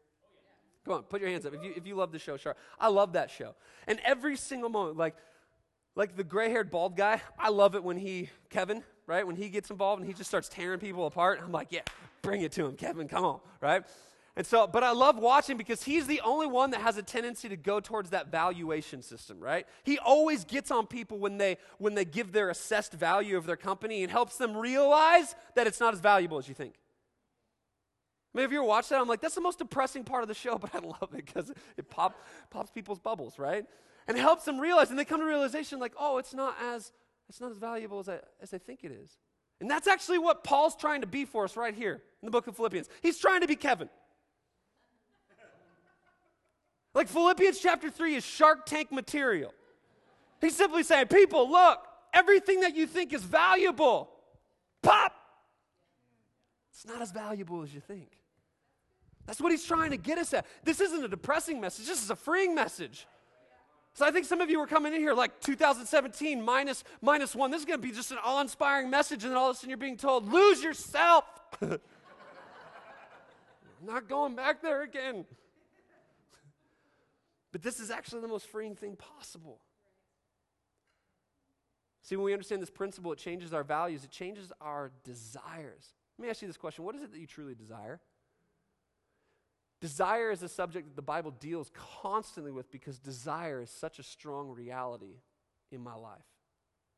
Come 0.83 0.95
on, 0.95 1.03
put 1.03 1.21
your 1.21 1.29
hands 1.29 1.45
up 1.45 1.53
if 1.53 1.63
you, 1.63 1.73
if 1.75 1.85
you 1.85 1.93
love 1.93 2.11
the 2.11 2.17
show 2.17 2.38
Shark. 2.38 2.57
I 2.79 2.88
love 2.88 3.13
that 3.13 3.29
show. 3.29 3.53
And 3.85 3.99
every 4.03 4.35
single 4.35 4.69
moment, 4.69 4.97
like, 4.97 5.15
like 5.95 6.15
the 6.15 6.23
gray 6.23 6.49
haired 6.49 6.71
bald 6.71 6.97
guy, 6.97 7.21
I 7.38 7.49
love 7.49 7.75
it 7.75 7.83
when 7.83 7.97
he, 7.97 8.29
Kevin, 8.49 8.83
right, 9.05 9.25
when 9.25 9.35
he 9.35 9.49
gets 9.49 9.69
involved 9.69 10.01
and 10.01 10.07
he 10.09 10.15
just 10.15 10.27
starts 10.27 10.49
tearing 10.49 10.79
people 10.79 11.05
apart. 11.05 11.39
I'm 11.43 11.51
like, 11.51 11.67
yeah, 11.69 11.81
bring 12.23 12.41
it 12.41 12.51
to 12.53 12.65
him, 12.65 12.75
Kevin, 12.75 13.07
come 13.07 13.23
on, 13.23 13.39
right? 13.61 13.83
And 14.37 14.45
so, 14.45 14.67
but 14.67 14.83
I 14.83 14.91
love 14.91 15.17
watching 15.17 15.55
because 15.55 15.83
he's 15.83 16.07
the 16.07 16.19
only 16.21 16.45
one 16.45 16.71
that 16.71 16.81
has 16.81 16.97
a 16.97 17.03
tendency 17.03 17.47
to 17.47 17.55
go 17.55 17.79
towards 17.79 18.09
that 18.09 18.31
valuation 18.31 19.01
system, 19.01 19.39
right? 19.39 19.65
He 19.83 19.97
always 19.97 20.43
gets 20.43 20.71
on 20.71 20.87
people 20.87 21.19
when 21.19 21.37
they 21.37 21.57
when 21.77 21.95
they 21.95 22.03
give 22.03 22.33
their 22.33 22.49
assessed 22.49 22.91
value 22.93 23.37
of 23.37 23.45
their 23.45 23.55
company 23.55 24.03
and 24.03 24.11
helps 24.11 24.37
them 24.37 24.57
realize 24.57 25.35
that 25.55 25.67
it's 25.67 25.79
not 25.79 25.93
as 25.93 26.01
valuable 26.01 26.37
as 26.37 26.49
you 26.49 26.53
think. 26.53 26.73
I 28.33 28.39
mean, 28.39 28.45
if 28.45 28.51
you 28.51 28.57
ever 28.57 28.67
watch 28.67 28.89
that, 28.89 28.99
I'm 28.99 29.07
like, 29.07 29.21
that's 29.21 29.35
the 29.35 29.41
most 29.41 29.59
depressing 29.59 30.03
part 30.03 30.21
of 30.21 30.27
the 30.27 30.33
show, 30.33 30.57
but 30.61 30.75
I 30.75 30.79
love 30.79 31.13
it 31.13 31.25
because 31.25 31.53
it 31.77 31.89
pop, 31.89 32.19
pops 32.49 32.71
people's 32.71 32.99
bubbles, 32.99 33.39
right? 33.39 33.65
And 34.07 34.17
helps 34.17 34.43
them 34.43 34.59
realize, 34.59 34.89
and 34.89 34.99
they 34.99 35.05
come 35.05 35.21
to 35.21 35.25
realization 35.25 35.79
like, 35.79 35.93
oh, 35.97 36.17
it's 36.17 36.33
not 36.33 36.55
as 36.61 36.91
it's 37.29 37.41
not 37.41 37.51
as 37.51 37.57
valuable 37.57 37.99
as 37.99 38.09
I 38.09 38.19
as 38.41 38.53
I 38.53 38.57
think 38.57 38.83
it 38.83 38.91
is. 38.91 39.17
And 39.61 39.71
that's 39.71 39.87
actually 39.87 40.19
what 40.19 40.43
Paul's 40.43 40.75
trying 40.75 40.99
to 41.01 41.07
be 41.07 41.23
for 41.23 41.45
us 41.45 41.55
right 41.55 41.73
here 41.73 42.01
in 42.21 42.25
the 42.25 42.31
book 42.31 42.47
of 42.47 42.57
Philippians. 42.57 42.89
He's 43.01 43.17
trying 43.17 43.39
to 43.39 43.47
be 43.47 43.55
Kevin. 43.55 43.89
Like 46.95 47.10
Philippians 47.10 47.60
chapter 47.60 47.91
3 47.91 48.15
is 48.15 48.25
Shark 48.25 48.65
Tank 48.65 48.89
material. 48.91 49.53
He's 50.39 50.55
simply 50.55 50.81
saying, 50.81 51.08
People, 51.08 51.51
look, 51.51 51.86
everything 52.13 52.62
that 52.62 52.75
you 52.75 52.88
think 52.88 53.13
is 53.13 53.21
valuable, 53.21 54.10
pop! 54.81 55.13
It's 56.71 56.88
not 56.88 57.01
as 57.01 57.12
valuable 57.12 57.62
as 57.63 57.73
you 57.73 57.81
think. 57.81 58.08
That's 59.25 59.41
what 59.41 59.51
he's 59.51 59.65
trying 59.65 59.91
to 59.91 59.97
get 59.97 60.17
us 60.17 60.34
at. 60.34 60.45
This 60.63 60.79
isn't 60.79 61.03
a 61.03 61.08
depressing 61.10 61.60
message, 61.60 61.86
this 61.86 62.01
is 62.01 62.10
a 62.10 62.15
freeing 62.15 62.55
message. 62.55 63.05
So 63.93 64.05
I 64.05 64.12
think 64.12 64.25
some 64.25 64.41
of 64.41 64.49
you 64.49 64.60
were 64.60 64.67
coming 64.67 64.93
in 64.93 64.99
here 64.99 65.13
like 65.13 65.39
2017 65.39 66.41
minus, 66.41 66.84
minus 67.01 67.34
one. 67.34 67.49
This 67.49 67.62
is 67.62 67.65
going 67.65 67.79
to 67.79 67.88
be 67.88 67.93
just 67.93 68.12
an 68.12 68.17
awe-inspiring 68.23 68.89
message, 68.89 69.23
and 69.23 69.31
then 69.31 69.38
all 69.38 69.49
of 69.49 69.55
a 69.55 69.60
sudden 69.60 69.69
you're 69.69 69.77
being 69.77 69.95
told, 69.95 70.31
lose 70.31 70.62
yourself. 70.62 71.23
not 73.86 74.10
going 74.10 74.36
back 74.36 74.62
there 74.62 74.84
again. 74.84 75.25
But 77.55 77.61
this 77.61 77.79
is 77.79 77.89
actually 77.89 78.19
the 78.19 78.27
most 78.27 78.47
freeing 78.47 78.75
thing 78.75 78.97
possible. 78.97 79.61
See, 82.01 82.17
when 82.17 82.25
we 82.25 82.33
understand 82.33 82.61
this 82.61 82.69
principle, 82.69 83.13
it 83.13 83.17
changes 83.17 83.53
our 83.53 83.63
values, 83.63 84.03
it 84.03 84.11
changes 84.11 84.51
our 84.59 84.91
desires. 85.05 85.93
Let 86.17 86.23
me 86.23 86.29
ask 86.29 86.41
you 86.41 86.49
this 86.49 86.57
question 86.57 86.83
What 86.83 86.95
is 86.95 87.03
it 87.03 87.13
that 87.13 87.17
you 87.17 87.25
truly 87.25 87.55
desire? 87.55 88.01
Desire 89.79 90.31
is 90.31 90.43
a 90.43 90.49
subject 90.49 90.85
that 90.89 90.97
the 90.97 91.01
Bible 91.01 91.31
deals 91.31 91.71
constantly 92.01 92.51
with 92.51 92.69
because 92.73 92.99
desire 92.99 93.61
is 93.61 93.69
such 93.69 93.99
a 93.99 94.03
strong 94.03 94.49
reality 94.49 95.21
in 95.71 95.79
my 95.79 95.95
life, 95.95 96.27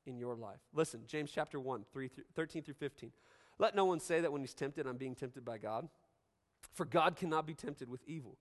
in 0.08 0.18
your 0.18 0.34
life. 0.34 0.62
Listen, 0.74 1.02
James 1.06 1.30
chapter 1.32 1.60
1, 1.60 1.86
3 1.94 2.08
through, 2.08 2.24
13 2.34 2.64
through 2.64 2.74
15. 2.74 3.12
Let 3.60 3.76
no 3.76 3.86
one 3.86 4.00
say 4.00 4.22
that 4.22 4.32
when 4.32 4.42
he's 4.42 4.56
tempted, 4.56 4.88
I'm 4.88 4.98
being 4.98 5.14
tempted 5.14 5.46
by 5.46 5.60
God. 5.60 5.88
For 6.74 6.84
God 6.84 7.16
cannot 7.16 7.46
be 7.46 7.54
tempted 7.54 7.90
with 7.90 8.02
evil, 8.08 8.40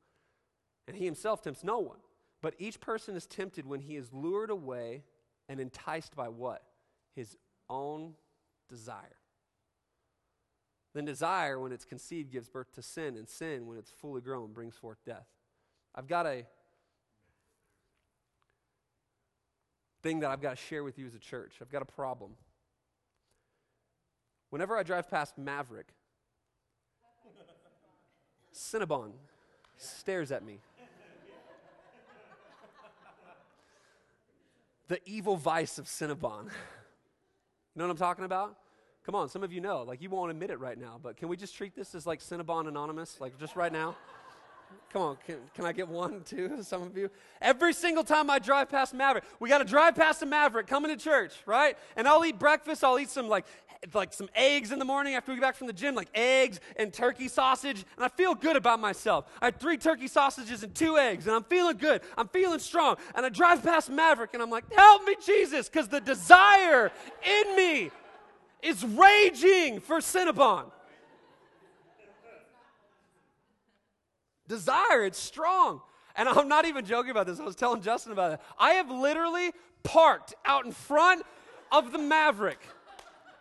and 0.88 0.96
he 0.96 1.04
himself 1.04 1.42
tempts 1.42 1.62
no 1.62 1.78
one. 1.78 1.98
But 2.46 2.54
each 2.60 2.78
person 2.78 3.16
is 3.16 3.26
tempted 3.26 3.66
when 3.66 3.80
he 3.80 3.96
is 3.96 4.12
lured 4.12 4.50
away 4.50 5.02
and 5.48 5.58
enticed 5.58 6.14
by 6.14 6.28
what? 6.28 6.62
His 7.16 7.36
own 7.68 8.14
desire. 8.68 9.16
Then 10.94 11.04
desire, 11.04 11.58
when 11.58 11.72
it's 11.72 11.84
conceived, 11.84 12.30
gives 12.30 12.48
birth 12.48 12.72
to 12.74 12.82
sin, 12.82 13.16
and 13.16 13.28
sin, 13.28 13.66
when 13.66 13.78
it's 13.78 13.90
fully 13.90 14.20
grown, 14.20 14.52
brings 14.52 14.76
forth 14.76 14.98
death. 15.04 15.26
I've 15.92 16.06
got 16.06 16.24
a 16.24 16.46
thing 20.04 20.20
that 20.20 20.30
I've 20.30 20.40
got 20.40 20.50
to 20.50 20.62
share 20.62 20.84
with 20.84 21.00
you 21.00 21.06
as 21.06 21.16
a 21.16 21.18
church. 21.18 21.54
I've 21.60 21.72
got 21.72 21.82
a 21.82 21.84
problem. 21.84 22.36
Whenever 24.50 24.76
I 24.76 24.84
drive 24.84 25.10
past 25.10 25.36
Maverick, 25.36 25.88
Cinnabon 28.54 29.14
stares 29.78 30.30
at 30.30 30.44
me. 30.44 30.60
The 34.88 35.00
evil 35.04 35.36
vice 35.36 35.78
of 35.78 35.86
Cinnabon. 35.86 36.44
you 36.44 36.50
know 37.76 37.84
what 37.84 37.90
I'm 37.90 37.96
talking 37.96 38.24
about? 38.24 38.56
Come 39.04 39.14
on, 39.14 39.28
some 39.28 39.42
of 39.42 39.52
you 39.52 39.60
know. 39.60 39.82
Like, 39.82 40.02
you 40.02 40.10
won't 40.10 40.30
admit 40.30 40.50
it 40.50 40.58
right 40.58 40.78
now, 40.78 40.98
but 41.00 41.16
can 41.16 41.28
we 41.28 41.36
just 41.36 41.54
treat 41.54 41.76
this 41.76 41.94
as 41.94 42.06
like 42.06 42.20
Cinnabon 42.20 42.66
Anonymous? 42.66 43.20
Like, 43.20 43.38
just 43.38 43.54
right 43.54 43.72
now? 43.72 43.96
Come 44.92 45.02
on, 45.02 45.18
can, 45.24 45.36
can 45.54 45.64
I 45.64 45.72
get 45.72 45.86
one, 45.88 46.22
too? 46.22 46.58
Some 46.62 46.82
of 46.82 46.96
you. 46.96 47.10
Every 47.40 47.72
single 47.72 48.02
time 48.02 48.30
I 48.30 48.38
drive 48.38 48.68
past 48.68 48.94
Maverick, 48.94 49.24
we 49.38 49.48
got 49.48 49.58
to 49.58 49.64
drive 49.64 49.94
past 49.94 50.22
a 50.22 50.26
Maverick 50.26 50.66
coming 50.66 50.90
to 50.90 50.96
church, 50.96 51.34
right? 51.46 51.76
And 51.96 52.08
I'll 52.08 52.24
eat 52.24 52.38
breakfast. 52.38 52.82
I'll 52.82 52.98
eat 52.98 53.10
some 53.10 53.28
like 53.28 53.46
like 53.94 54.12
some 54.12 54.28
eggs 54.34 54.72
in 54.72 54.78
the 54.78 54.84
morning 54.84 55.14
after 55.14 55.32
we 55.32 55.36
get 55.36 55.42
back 55.42 55.56
from 55.56 55.66
the 55.66 55.72
gym, 55.72 55.94
like 55.94 56.08
eggs 56.14 56.60
and 56.76 56.92
turkey 56.92 57.28
sausage, 57.28 57.84
and 57.96 58.04
I 58.04 58.08
feel 58.08 58.34
good 58.34 58.56
about 58.56 58.80
myself. 58.80 59.26
I 59.40 59.46
had 59.46 59.60
three 59.60 59.76
turkey 59.76 60.08
sausages 60.08 60.62
and 60.62 60.74
two 60.74 60.96
eggs, 60.98 61.26
and 61.26 61.36
I'm 61.36 61.44
feeling 61.44 61.76
good. 61.76 62.02
I'm 62.16 62.28
feeling 62.28 62.58
strong. 62.58 62.96
And 63.14 63.24
I 63.24 63.28
drive 63.28 63.62
past 63.62 63.90
Maverick, 63.90 64.34
and 64.34 64.42
I'm 64.42 64.50
like, 64.50 64.64
help 64.72 65.04
me, 65.04 65.16
Jesus, 65.24 65.68
because 65.68 65.88
the 65.88 66.00
desire 66.00 66.90
in 67.24 67.56
me 67.56 67.90
is 68.62 68.84
raging 68.84 69.80
for 69.80 69.98
Cinnabon. 69.98 70.70
Desire, 74.48 75.04
it's 75.04 75.18
strong. 75.18 75.80
And 76.14 76.28
I'm 76.28 76.48
not 76.48 76.64
even 76.64 76.84
joking 76.84 77.10
about 77.10 77.26
this. 77.26 77.38
I 77.38 77.44
was 77.44 77.56
telling 77.56 77.82
Justin 77.82 78.12
about 78.12 78.32
it. 78.32 78.40
I 78.58 78.74
have 78.74 78.90
literally 78.90 79.52
parked 79.82 80.34
out 80.44 80.64
in 80.64 80.72
front 80.72 81.24
of 81.70 81.92
the 81.92 81.98
Maverick. 81.98 82.60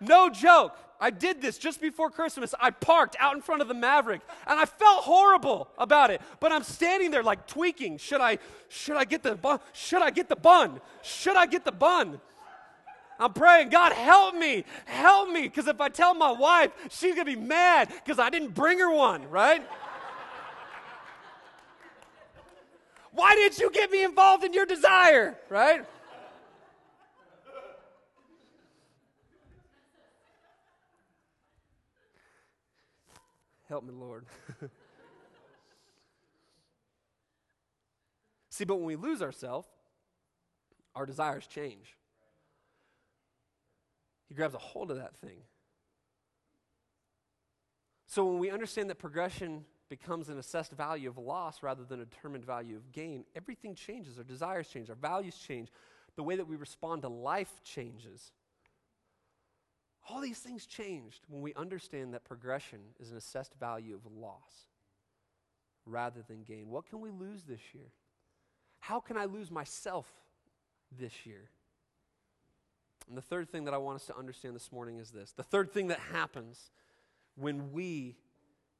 No 0.07 0.29
joke. 0.29 0.77
I 0.99 1.09
did 1.09 1.41
this 1.41 1.57
just 1.57 1.81
before 1.81 2.09
Christmas. 2.09 2.55
I 2.59 2.71
parked 2.71 3.17
out 3.19 3.35
in 3.35 3.41
front 3.41 3.61
of 3.61 3.67
the 3.67 3.73
Maverick 3.73 4.21
and 4.47 4.59
I 4.59 4.65
felt 4.65 5.03
horrible 5.03 5.69
about 5.77 6.09
it. 6.09 6.21
But 6.39 6.51
I'm 6.51 6.63
standing 6.63 7.11
there 7.11 7.23
like 7.23 7.47
tweaking. 7.47 7.97
Should 7.97 8.21
I 8.21 8.39
should 8.69 8.95
I 8.95 9.03
get 9.03 9.21
the 9.21 9.35
bun? 9.35 9.59
Should 9.73 10.01
I 10.01 10.09
get 10.09 10.29
the 10.29 10.35
bun? 10.35 10.79
Should 11.01 11.35
I 11.35 11.45
get 11.47 11.65
the 11.65 11.71
bun? 11.71 12.21
I'm 13.19 13.33
praying, 13.33 13.69
God, 13.69 13.93
help 13.93 14.35
me. 14.35 14.65
Help 14.85 15.29
me. 15.29 15.43
Because 15.43 15.67
if 15.67 15.79
I 15.79 15.89
tell 15.89 16.13
my 16.13 16.31
wife, 16.31 16.71
she's 16.89 17.15
to 17.15 17.25
be 17.25 17.35
mad 17.35 17.89
because 18.03 18.19
I 18.19 18.29
didn't 18.29 18.53
bring 18.53 18.79
her 18.79 18.91
one, 18.91 19.29
right? 19.29 19.65
Why 23.11 23.35
didn't 23.35 23.59
you 23.59 23.71
get 23.71 23.89
me 23.89 24.03
involved 24.03 24.43
in 24.43 24.51
your 24.51 24.65
desire, 24.65 25.37
right? 25.49 25.85
Help 33.75 33.83
me, 33.83 33.91
Lord. 33.93 34.25
See, 38.49 38.63
but 38.63 38.77
when 38.77 38.85
we 38.85 38.95
lose 38.95 39.21
ourselves, 39.21 39.67
our 40.95 41.05
desires 41.05 41.45
change. 41.45 41.97
He 44.29 44.33
grabs 44.33 44.55
a 44.55 44.59
hold 44.59 44.91
of 44.91 44.97
that 44.97 45.17
thing. 45.17 45.39
So 48.07 48.23
when 48.23 48.39
we 48.39 48.49
understand 48.49 48.89
that 48.91 48.97
progression 48.97 49.65
becomes 49.89 50.29
an 50.29 50.39
assessed 50.39 50.71
value 50.71 51.09
of 51.09 51.17
loss 51.17 51.61
rather 51.61 51.83
than 51.83 51.99
a 51.99 52.05
determined 52.05 52.45
value 52.45 52.77
of 52.77 52.93
gain, 52.93 53.25
everything 53.35 53.75
changes. 53.75 54.17
Our 54.17 54.23
desires 54.23 54.69
change, 54.69 54.89
our 54.89 54.95
values 54.95 55.35
change, 55.35 55.67
the 56.15 56.23
way 56.23 56.37
that 56.37 56.47
we 56.47 56.55
respond 56.55 57.01
to 57.01 57.09
life 57.09 57.61
changes. 57.65 58.31
All 60.07 60.21
these 60.21 60.39
things 60.39 60.65
changed 60.65 61.21
when 61.27 61.41
we 61.41 61.53
understand 61.55 62.13
that 62.13 62.23
progression 62.23 62.79
is 62.99 63.11
an 63.11 63.17
assessed 63.17 63.53
value 63.59 63.95
of 63.95 64.11
loss 64.11 64.67
rather 65.85 66.21
than 66.27 66.43
gain. 66.43 66.69
What 66.69 66.87
can 66.87 67.01
we 67.01 67.09
lose 67.09 67.43
this 67.43 67.73
year? 67.73 67.91
How 68.79 68.99
can 68.99 69.17
I 69.17 69.25
lose 69.25 69.49
myself 69.49 70.11
this 70.91 71.25
year? 71.25 71.49
And 73.07 73.17
the 73.17 73.21
third 73.21 73.49
thing 73.49 73.65
that 73.65 73.73
I 73.73 73.77
want 73.77 73.97
us 73.97 74.05
to 74.07 74.17
understand 74.17 74.55
this 74.55 74.71
morning 74.71 74.99
is 74.99 75.11
this 75.11 75.31
the 75.31 75.43
third 75.43 75.71
thing 75.71 75.87
that 75.87 75.99
happens 75.99 76.71
when 77.35 77.71
we 77.71 78.15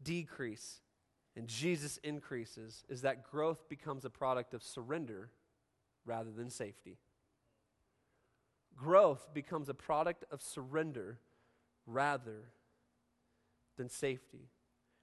decrease 0.03 0.81
and 1.35 1.47
Jesus 1.47 1.97
increases 1.97 2.83
is 2.88 3.01
that 3.01 3.29
growth 3.29 3.67
becomes 3.67 4.05
a 4.05 4.09
product 4.09 4.53
of 4.53 4.63
surrender 4.63 5.29
rather 6.05 6.31
than 6.31 6.49
safety. 6.49 6.97
Growth 8.77 9.33
becomes 9.33 9.69
a 9.69 9.73
product 9.73 10.25
of 10.31 10.41
surrender 10.41 11.19
rather 11.88 12.51
than 13.77 13.89
safety. 13.89 14.49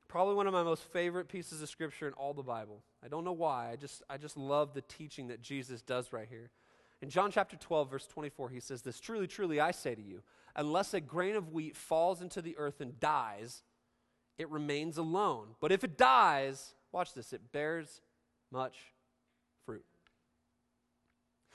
Probably 0.08 0.34
one 0.34 0.46
of 0.46 0.52
my 0.52 0.62
most 0.62 0.82
favorite 0.92 1.28
pieces 1.28 1.62
of 1.62 1.70
scripture 1.70 2.06
in 2.06 2.12
all 2.14 2.34
the 2.34 2.42
Bible. 2.42 2.82
I 3.02 3.08
don't 3.08 3.24
know 3.24 3.32
why. 3.32 3.70
I 3.70 3.76
just 3.76 4.02
I 4.10 4.18
just 4.18 4.36
love 4.36 4.74
the 4.74 4.82
teaching 4.82 5.28
that 5.28 5.40
Jesus 5.40 5.80
does 5.80 6.12
right 6.12 6.28
here. 6.28 6.50
In 7.00 7.08
John 7.08 7.30
chapter 7.30 7.56
12 7.56 7.90
verse 7.90 8.06
24 8.06 8.50
he 8.50 8.60
says 8.60 8.82
this, 8.82 9.00
truly 9.00 9.26
truly 9.26 9.58
I 9.58 9.70
say 9.70 9.94
to 9.94 10.02
you, 10.02 10.22
unless 10.54 10.92
a 10.92 11.00
grain 11.00 11.34
of 11.34 11.52
wheat 11.52 11.76
falls 11.76 12.20
into 12.20 12.42
the 12.42 12.56
earth 12.58 12.80
and 12.80 13.00
dies, 13.00 13.62
it 14.36 14.50
remains 14.50 14.98
alone. 14.98 15.54
But 15.60 15.72
if 15.72 15.82
it 15.82 15.96
dies, 15.96 16.74
watch 16.92 17.14
this, 17.14 17.32
it 17.32 17.50
bears 17.50 18.02
much. 18.50 18.76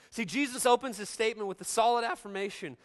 See, 0.09 0.25
Jesus 0.25 0.65
opens 0.65 0.97
his 0.97 1.09
statement 1.09 1.47
with 1.47 1.61
a 1.61 1.65
solid 1.65 2.03
affirmation 2.03 2.77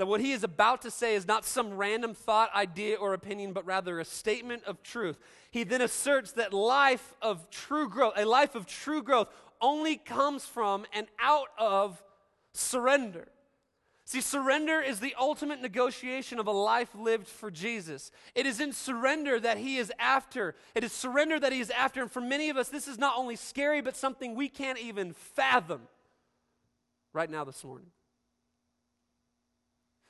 that 0.00 0.06
what 0.06 0.22
he 0.22 0.32
is 0.32 0.42
about 0.42 0.80
to 0.80 0.90
say 0.90 1.14
is 1.14 1.26
not 1.26 1.44
some 1.44 1.76
random 1.76 2.14
thought, 2.14 2.54
idea, 2.54 2.96
or 2.96 3.12
opinion, 3.12 3.52
but 3.52 3.66
rather 3.66 4.00
a 4.00 4.04
statement 4.04 4.64
of 4.64 4.82
truth. 4.82 5.18
He 5.50 5.62
then 5.62 5.82
asserts 5.82 6.32
that 6.32 6.54
life 6.54 7.14
of 7.20 7.50
true 7.50 7.86
growth, 7.86 8.14
a 8.16 8.24
life 8.24 8.54
of 8.54 8.66
true 8.66 9.02
growth, 9.02 9.28
only 9.60 9.96
comes 9.96 10.46
from 10.46 10.86
and 10.94 11.06
out 11.20 11.48
of 11.58 12.02
surrender. 12.54 13.28
See, 14.06 14.22
surrender 14.22 14.80
is 14.80 15.00
the 15.00 15.14
ultimate 15.20 15.60
negotiation 15.60 16.40
of 16.40 16.46
a 16.46 16.50
life 16.50 16.94
lived 16.94 17.28
for 17.28 17.50
Jesus. 17.50 18.10
It 18.34 18.46
is 18.46 18.58
in 18.58 18.72
surrender 18.72 19.38
that 19.38 19.58
He 19.58 19.76
is 19.76 19.92
after. 19.98 20.56
It 20.74 20.82
is 20.82 20.92
surrender 20.92 21.38
that 21.38 21.52
He 21.52 21.60
is 21.60 21.70
after. 21.70 22.00
And 22.00 22.10
for 22.10 22.22
many 22.22 22.48
of 22.48 22.56
us, 22.56 22.70
this 22.70 22.88
is 22.88 22.98
not 22.98 23.18
only 23.18 23.36
scary, 23.36 23.82
but 23.82 23.96
something 23.96 24.34
we 24.34 24.48
can't 24.48 24.78
even 24.78 25.12
fathom 25.12 25.82
right 27.12 27.30
now 27.30 27.44
this 27.44 27.64
morning. 27.64 27.88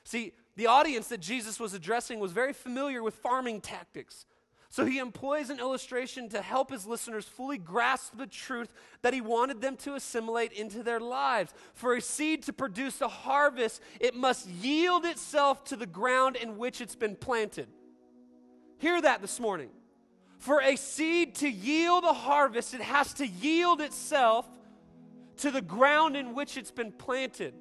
See, 0.05 0.33
the 0.55 0.67
audience 0.67 1.07
that 1.07 1.21
Jesus 1.21 1.59
was 1.59 1.73
addressing 1.73 2.19
was 2.19 2.31
very 2.31 2.53
familiar 2.53 3.01
with 3.01 3.15
farming 3.15 3.61
tactics. 3.61 4.25
So 4.69 4.85
he 4.85 4.99
employs 4.99 5.49
an 5.49 5.59
illustration 5.59 6.29
to 6.29 6.41
help 6.41 6.71
his 6.71 6.85
listeners 6.85 7.25
fully 7.25 7.57
grasp 7.57 8.17
the 8.17 8.25
truth 8.25 8.71
that 9.01 9.13
he 9.13 9.19
wanted 9.19 9.59
them 9.59 9.75
to 9.77 9.95
assimilate 9.95 10.53
into 10.53 10.81
their 10.81 11.01
lives. 11.01 11.53
For 11.73 11.93
a 11.95 12.01
seed 12.01 12.43
to 12.43 12.53
produce 12.53 13.01
a 13.01 13.09
harvest, 13.09 13.81
it 13.99 14.15
must 14.15 14.47
yield 14.47 15.05
itself 15.05 15.65
to 15.65 15.75
the 15.75 15.85
ground 15.85 16.37
in 16.37 16.57
which 16.57 16.79
it's 16.79 16.95
been 16.95 17.17
planted. 17.17 17.67
Hear 18.77 19.01
that 19.01 19.21
this 19.21 19.41
morning. 19.41 19.69
For 20.37 20.61
a 20.61 20.77
seed 20.77 21.35
to 21.35 21.49
yield 21.49 22.05
a 22.05 22.13
harvest, 22.13 22.73
it 22.73 22.81
has 22.81 23.13
to 23.15 23.27
yield 23.27 23.81
itself 23.81 24.49
to 25.41 25.51
the 25.51 25.61
ground 25.61 26.15
in 26.15 26.33
which 26.33 26.57
it's 26.57 26.71
been 26.71 26.91
planted. 26.91 27.53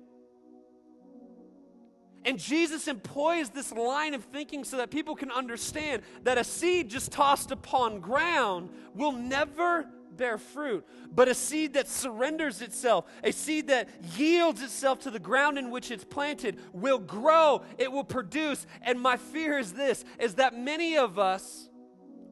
And 2.24 2.38
Jesus 2.38 2.86
employs 2.86 3.50
this 3.50 3.72
line 3.72 4.12
of 4.14 4.24
thinking 4.24 4.64
so 4.64 4.76
that 4.76 4.90
people 4.90 5.16
can 5.16 5.30
understand 5.30 6.02
that 6.24 6.36
a 6.36 6.44
seed 6.44 6.90
just 6.90 7.12
tossed 7.12 7.50
upon 7.50 8.00
ground 8.00 8.70
will 8.94 9.12
never 9.12 9.88
bear 10.16 10.36
fruit, 10.36 10.86
but 11.10 11.28
a 11.28 11.34
seed 11.34 11.72
that 11.74 11.88
surrenders 11.88 12.60
itself, 12.60 13.06
a 13.24 13.32
seed 13.32 13.68
that 13.68 13.88
yields 14.16 14.62
itself 14.62 14.98
to 15.00 15.10
the 15.10 15.18
ground 15.18 15.58
in 15.58 15.70
which 15.70 15.90
it's 15.90 16.04
planted 16.04 16.58
will 16.74 16.98
grow, 16.98 17.62
it 17.78 17.90
will 17.90 18.04
produce. 18.04 18.66
And 18.82 19.00
my 19.00 19.16
fear 19.16 19.58
is 19.58 19.72
this 19.72 20.04
is 20.18 20.34
that 20.34 20.54
many 20.54 20.98
of 20.98 21.18
us 21.18 21.70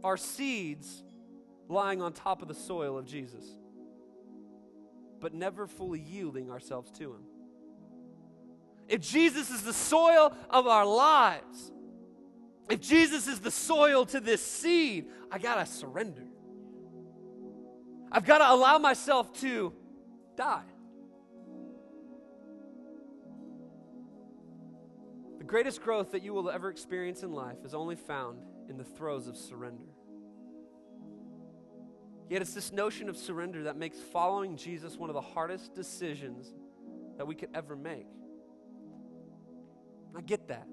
are 0.05 0.19
seeds 0.19 1.03
lying 1.69 2.03
on 2.03 2.13
top 2.13 2.43
of 2.43 2.49
the 2.49 2.55
soil 2.55 2.99
of 2.99 3.07
Jesus, 3.07 3.45
but 5.21 5.35
never 5.35 5.67
fully 5.67 6.01
yielding 6.01 6.51
ourselves 6.51 6.91
to 6.93 7.13
Him. 7.13 7.25
If 8.89 9.03
Jesus 9.03 9.51
is 9.51 9.63
the 9.63 9.73
soil 9.73 10.35
of 10.49 10.67
our 10.67 10.87
lives, 10.87 11.73
if 12.71 12.81
Jesus 12.81 13.27
is 13.27 13.41
the 13.41 13.51
soil 13.51 14.07
to 14.07 14.21
this 14.21 14.43
seed, 14.45 15.07
I 15.31 15.39
got 15.39 15.57
to 15.57 15.67
surrender. 15.67 16.27
I've 18.11 18.25
got 18.25 18.39
to 18.39 18.51
allow 18.51 18.79
myself 18.79 19.33
to 19.41 19.75
die. 20.37 20.65
The 25.39 25.45
greatest 25.45 25.83
growth 25.83 26.13
that 26.13 26.23
you 26.23 26.33
will 26.33 26.51
ever 26.51 26.71
experience 26.71 27.23
in 27.23 27.33
life 27.33 27.59
is 27.65 27.75
only 27.75 27.97
found 27.97 28.41
in 28.69 28.79
the 28.79 28.85
throes 28.85 29.29
of 29.29 29.37
surrender. 29.37 29.85
Yet 32.29 32.43
it's 32.43 32.53
this 32.53 32.73
notion 32.73 33.09
of 33.09 33.17
surrender 33.17 33.65
that 33.65 33.77
makes 33.77 33.99
following 33.99 34.57
Jesus 34.57 34.97
one 34.97 35.09
of 35.09 35.15
the 35.15 35.21
hardest 35.21 35.75
decisions 35.75 36.53
that 37.17 37.27
we 37.27 37.35
could 37.35 37.49
ever 37.55 37.75
make. 37.75 38.07
I 40.17 40.21
get 40.21 40.49
that. 40.49 40.67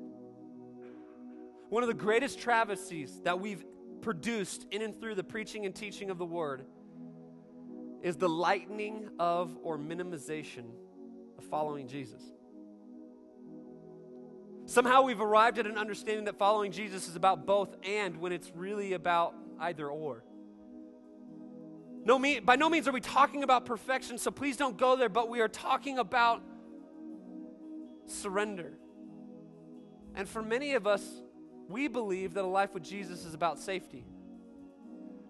One 1.69 1.83
of 1.83 1.87
the 1.87 1.93
greatest 1.93 2.39
travesties 2.39 3.21
that 3.23 3.39
we've 3.39 3.63
produced 4.01 4.65
in 4.71 4.81
and 4.81 4.99
through 4.99 5.15
the 5.15 5.23
preaching 5.23 5.65
and 5.65 5.73
teaching 5.73 6.09
of 6.09 6.17
the 6.17 6.25
Word 6.25 6.65
is 8.01 8.17
the 8.17 8.29
lightening 8.29 9.09
of 9.19 9.57
or 9.63 9.77
minimization 9.77 10.65
of 11.37 11.43
following 11.45 11.87
Jesus. 11.87 12.21
Somehow 14.67 15.03
we've 15.03 15.21
arrived 15.21 15.59
at 15.59 15.67
an 15.67 15.77
understanding 15.77 16.25
that 16.25 16.37
following 16.37 16.71
Jesus 16.71 17.07
is 17.07 17.15
about 17.15 17.45
both 17.45 17.75
and 17.83 18.17
when 18.17 18.31
it's 18.31 18.51
really 18.55 18.93
about 18.93 19.35
either 19.59 19.87
or. 19.87 20.23
No 22.05 22.19
mean, 22.19 22.45
by 22.45 22.55
no 22.55 22.69
means 22.69 22.87
are 22.87 22.91
we 22.91 23.01
talking 23.01 23.43
about 23.43 23.65
perfection, 23.65 24.19
so 24.19 24.29
please 24.29 24.57
don't 24.57 24.77
go 24.77 24.95
there, 24.95 25.09
but 25.09 25.27
we 25.27 25.41
are 25.41 25.47
talking 25.47 25.97
about 25.97 26.43
surrender. 28.05 28.73
And 30.13 30.29
for 30.29 30.43
many 30.43 30.73
of 30.73 30.85
us, 30.85 31.03
we 31.67 31.87
believe 31.87 32.35
that 32.35 32.43
a 32.43 32.47
life 32.47 32.75
with 32.75 32.83
Jesus 32.83 33.25
is 33.25 33.33
about 33.33 33.59
safety. 33.59 34.05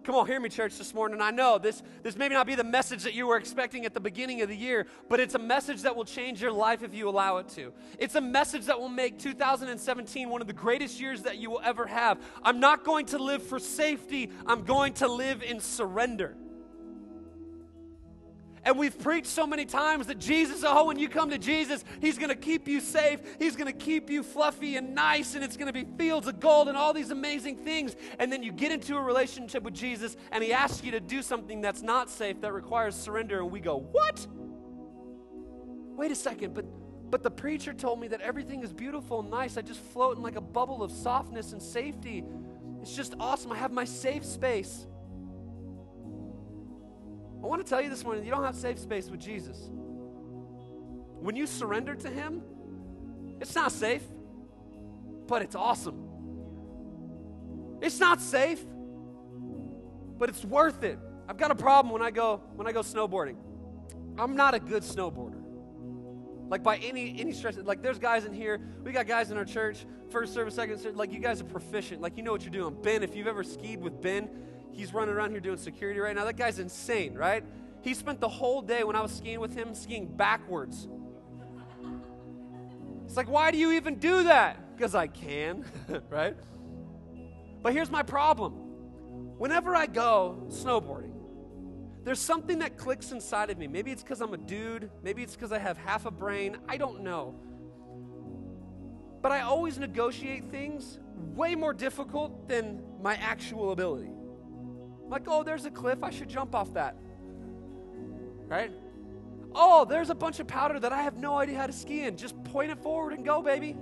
Come 0.04 0.14
on, 0.14 0.26
hear 0.26 0.38
me, 0.38 0.50
church, 0.50 0.76
this 0.78 0.94
morning. 0.94 1.20
I 1.20 1.32
know 1.32 1.58
this, 1.58 1.82
this 2.04 2.16
may 2.16 2.28
not 2.28 2.46
be 2.46 2.54
the 2.54 2.62
message 2.62 3.02
that 3.02 3.14
you 3.14 3.26
were 3.26 3.38
expecting 3.38 3.84
at 3.86 3.94
the 3.94 3.98
beginning 3.98 4.42
of 4.42 4.48
the 4.48 4.54
year, 4.54 4.86
but 5.08 5.18
it's 5.18 5.34
a 5.34 5.38
message 5.38 5.82
that 5.82 5.96
will 5.96 6.04
change 6.04 6.40
your 6.40 6.52
life 6.52 6.84
if 6.84 6.94
you 6.94 7.08
allow 7.08 7.38
it 7.38 7.48
to. 7.50 7.72
It's 7.98 8.14
a 8.14 8.20
message 8.20 8.66
that 8.66 8.78
will 8.78 8.90
make 8.90 9.18
2017 9.18 10.28
one 10.28 10.40
of 10.42 10.46
the 10.46 10.52
greatest 10.52 11.00
years 11.00 11.22
that 11.22 11.38
you 11.38 11.50
will 11.50 11.62
ever 11.64 11.86
have. 11.86 12.20
I'm 12.44 12.60
not 12.60 12.84
going 12.84 13.06
to 13.06 13.18
live 13.18 13.42
for 13.42 13.58
safety, 13.58 14.30
I'm 14.46 14.62
going 14.62 14.92
to 14.94 15.08
live 15.08 15.42
in 15.42 15.58
surrender. 15.58 16.36
And 18.66 18.76
we've 18.76 18.98
preached 18.98 19.28
so 19.28 19.46
many 19.46 19.64
times 19.64 20.08
that 20.08 20.18
Jesus, 20.18 20.64
oh, 20.66 20.86
when 20.86 20.98
you 20.98 21.08
come 21.08 21.30
to 21.30 21.38
Jesus, 21.38 21.84
He's 22.00 22.18
going 22.18 22.30
to 22.30 22.34
keep 22.34 22.66
you 22.66 22.80
safe. 22.80 23.20
He's 23.38 23.54
going 23.54 23.72
to 23.72 23.78
keep 23.78 24.10
you 24.10 24.24
fluffy 24.24 24.74
and 24.74 24.92
nice, 24.92 25.36
and 25.36 25.44
it's 25.44 25.56
going 25.56 25.72
to 25.72 25.72
be 25.72 25.86
fields 25.96 26.26
of 26.26 26.40
gold 26.40 26.66
and 26.66 26.76
all 26.76 26.92
these 26.92 27.12
amazing 27.12 27.58
things. 27.58 27.94
And 28.18 28.30
then 28.32 28.42
you 28.42 28.50
get 28.50 28.72
into 28.72 28.96
a 28.96 29.00
relationship 29.00 29.62
with 29.62 29.72
Jesus, 29.72 30.16
and 30.32 30.42
He 30.42 30.52
asks 30.52 30.82
you 30.82 30.90
to 30.90 30.98
do 30.98 31.22
something 31.22 31.60
that's 31.60 31.80
not 31.80 32.10
safe, 32.10 32.40
that 32.40 32.52
requires 32.52 32.96
surrender. 32.96 33.38
And 33.38 33.52
we 33.52 33.60
go, 33.60 33.78
What? 33.78 34.26
Wait 35.96 36.10
a 36.10 36.16
second, 36.16 36.52
but 36.52 36.66
but 37.08 37.22
the 37.22 37.30
preacher 37.30 37.72
told 37.72 38.00
me 38.00 38.08
that 38.08 38.20
everything 38.20 38.64
is 38.64 38.72
beautiful 38.72 39.20
and 39.20 39.30
nice. 39.30 39.56
I 39.56 39.62
just 39.62 39.78
float 39.78 40.16
in 40.16 40.24
like 40.24 40.34
a 40.34 40.40
bubble 40.40 40.82
of 40.82 40.90
softness 40.90 41.52
and 41.52 41.62
safety. 41.62 42.24
It's 42.82 42.96
just 42.96 43.14
awesome. 43.20 43.52
I 43.52 43.58
have 43.58 43.70
my 43.70 43.84
safe 43.84 44.24
space. 44.24 44.88
I 47.46 47.48
want 47.48 47.64
to 47.64 47.70
tell 47.70 47.80
you 47.80 47.88
this 47.88 48.02
morning 48.02 48.24
you 48.24 48.32
don't 48.32 48.42
have 48.42 48.56
safe 48.56 48.76
space 48.76 49.08
with 49.08 49.20
Jesus. 49.20 49.68
When 51.20 51.36
you 51.36 51.46
surrender 51.46 51.94
to 51.94 52.10
Him, 52.10 52.42
it's 53.40 53.54
not 53.54 53.70
safe, 53.70 54.02
but 55.28 55.42
it's 55.42 55.54
awesome. 55.54 56.08
It's 57.80 58.00
not 58.00 58.20
safe, 58.20 58.64
but 60.18 60.28
it's 60.28 60.44
worth 60.44 60.82
it. 60.82 60.98
I've 61.28 61.36
got 61.36 61.52
a 61.52 61.54
problem 61.54 61.92
when 61.92 62.02
I 62.02 62.10
go 62.10 62.42
when 62.56 62.66
I 62.66 62.72
go 62.72 62.80
snowboarding. 62.80 63.36
I'm 64.18 64.34
not 64.34 64.54
a 64.54 64.58
good 64.58 64.82
snowboarder. 64.82 65.40
Like 66.48 66.64
by 66.64 66.78
any 66.78 67.14
any 67.20 67.32
stretch, 67.32 67.58
like 67.58 67.80
there's 67.80 68.00
guys 68.00 68.24
in 68.24 68.32
here. 68.32 68.60
We 68.82 68.90
got 68.90 69.06
guys 69.06 69.30
in 69.30 69.36
our 69.36 69.44
church, 69.44 69.86
first 70.10 70.34
service, 70.34 70.56
second 70.56 70.78
service. 70.80 70.98
Like 70.98 71.12
you 71.12 71.20
guys 71.20 71.40
are 71.40 71.44
proficient. 71.44 72.00
Like 72.00 72.16
you 72.16 72.24
know 72.24 72.32
what 72.32 72.42
you're 72.42 72.50
doing. 72.50 72.76
Ben, 72.82 73.04
if 73.04 73.14
you've 73.14 73.28
ever 73.28 73.44
skied 73.44 73.80
with 73.80 74.02
Ben, 74.02 74.28
he's 74.76 74.92
running 74.92 75.14
around 75.14 75.30
here 75.30 75.40
doing 75.40 75.56
security 75.56 75.98
right 75.98 76.14
now. 76.14 76.24
That 76.24 76.36
guy's 76.36 76.58
insane, 76.58 77.14
right? 77.14 77.42
He 77.80 77.94
spent 77.94 78.20
the 78.20 78.28
whole 78.28 78.62
day 78.62 78.84
when 78.84 78.94
I 78.96 79.00
was 79.00 79.12
skiing 79.12 79.40
with 79.40 79.54
him 79.54 79.74
skiing 79.74 80.06
backwards. 80.06 80.88
It's 83.06 83.16
like, 83.16 83.28
why 83.28 83.50
do 83.50 83.58
you 83.58 83.72
even 83.72 83.96
do 83.96 84.24
that? 84.24 84.76
Because 84.76 84.94
I 84.94 85.06
can, 85.06 85.64
right? 86.10 86.36
But 87.62 87.72
here's 87.72 87.90
my 87.90 88.02
problem. 88.02 88.52
Whenever 89.38 89.74
I 89.74 89.86
go 89.86 90.44
snowboarding, 90.48 91.14
there's 92.04 92.20
something 92.20 92.58
that 92.60 92.76
clicks 92.76 93.12
inside 93.12 93.50
of 93.50 93.58
me. 93.58 93.66
Maybe 93.66 93.90
it's 93.90 94.02
because 94.02 94.20
I'm 94.20 94.34
a 94.34 94.38
dude. 94.38 94.90
Maybe 95.02 95.22
it's 95.22 95.34
because 95.34 95.52
I 95.52 95.58
have 95.58 95.76
half 95.78 96.06
a 96.06 96.10
brain. 96.10 96.56
I 96.68 96.76
don't 96.76 97.02
know. 97.02 97.34
But 99.22 99.32
I 99.32 99.40
always 99.40 99.78
negotiate 99.78 100.50
things 100.50 100.98
way 101.34 101.54
more 101.54 101.72
difficult 101.72 102.48
than 102.48 102.82
my 103.02 103.14
actual 103.16 103.72
ability. 103.72 104.10
I'm 105.06 105.10
like, 105.10 105.28
oh, 105.28 105.44
there's 105.44 105.66
a 105.66 105.70
cliff. 105.70 106.02
I 106.02 106.10
should 106.10 106.28
jump 106.28 106.52
off 106.52 106.74
that. 106.74 106.96
Right? 108.48 108.72
Oh, 109.54 109.84
there's 109.84 110.10
a 110.10 110.16
bunch 110.16 110.40
of 110.40 110.48
powder 110.48 110.80
that 110.80 110.92
I 110.92 111.02
have 111.02 111.16
no 111.16 111.36
idea 111.38 111.56
how 111.56 111.68
to 111.68 111.72
ski 111.72 112.02
in. 112.02 112.16
Just 112.16 112.42
point 112.42 112.72
it 112.72 112.78
forward 112.82 113.12
and 113.12 113.24
go, 113.24 113.40
baby. 113.40 113.76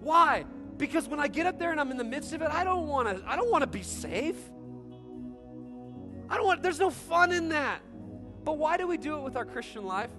Why? 0.00 0.44
Because 0.76 1.08
when 1.08 1.18
I 1.18 1.26
get 1.26 1.46
up 1.46 1.58
there 1.58 1.72
and 1.72 1.80
I'm 1.80 1.90
in 1.90 1.96
the 1.96 2.04
midst 2.04 2.32
of 2.32 2.42
it, 2.42 2.48
I 2.48 2.62
don't 2.62 2.86
want 2.86 3.08
to 3.08 3.28
I 3.28 3.34
don't 3.34 3.50
want 3.50 3.62
to 3.62 3.66
be 3.66 3.82
safe. 3.82 4.38
I 6.30 6.36
don't 6.36 6.46
want 6.46 6.62
there's 6.62 6.78
no 6.78 6.90
fun 6.90 7.32
in 7.32 7.48
that. 7.48 7.80
But 8.44 8.58
why 8.58 8.76
do 8.76 8.86
we 8.86 8.98
do 8.98 9.16
it 9.16 9.22
with 9.22 9.34
our 9.34 9.44
Christian 9.44 9.84
life? 9.84 10.10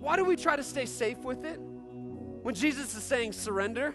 Why 0.00 0.16
do 0.16 0.24
we 0.26 0.36
try 0.36 0.54
to 0.54 0.62
stay 0.62 0.84
safe 0.84 1.16
with 1.18 1.46
it? 1.46 1.58
When 1.58 2.54
Jesus 2.54 2.94
is 2.94 3.02
saying 3.02 3.32
surrender, 3.32 3.94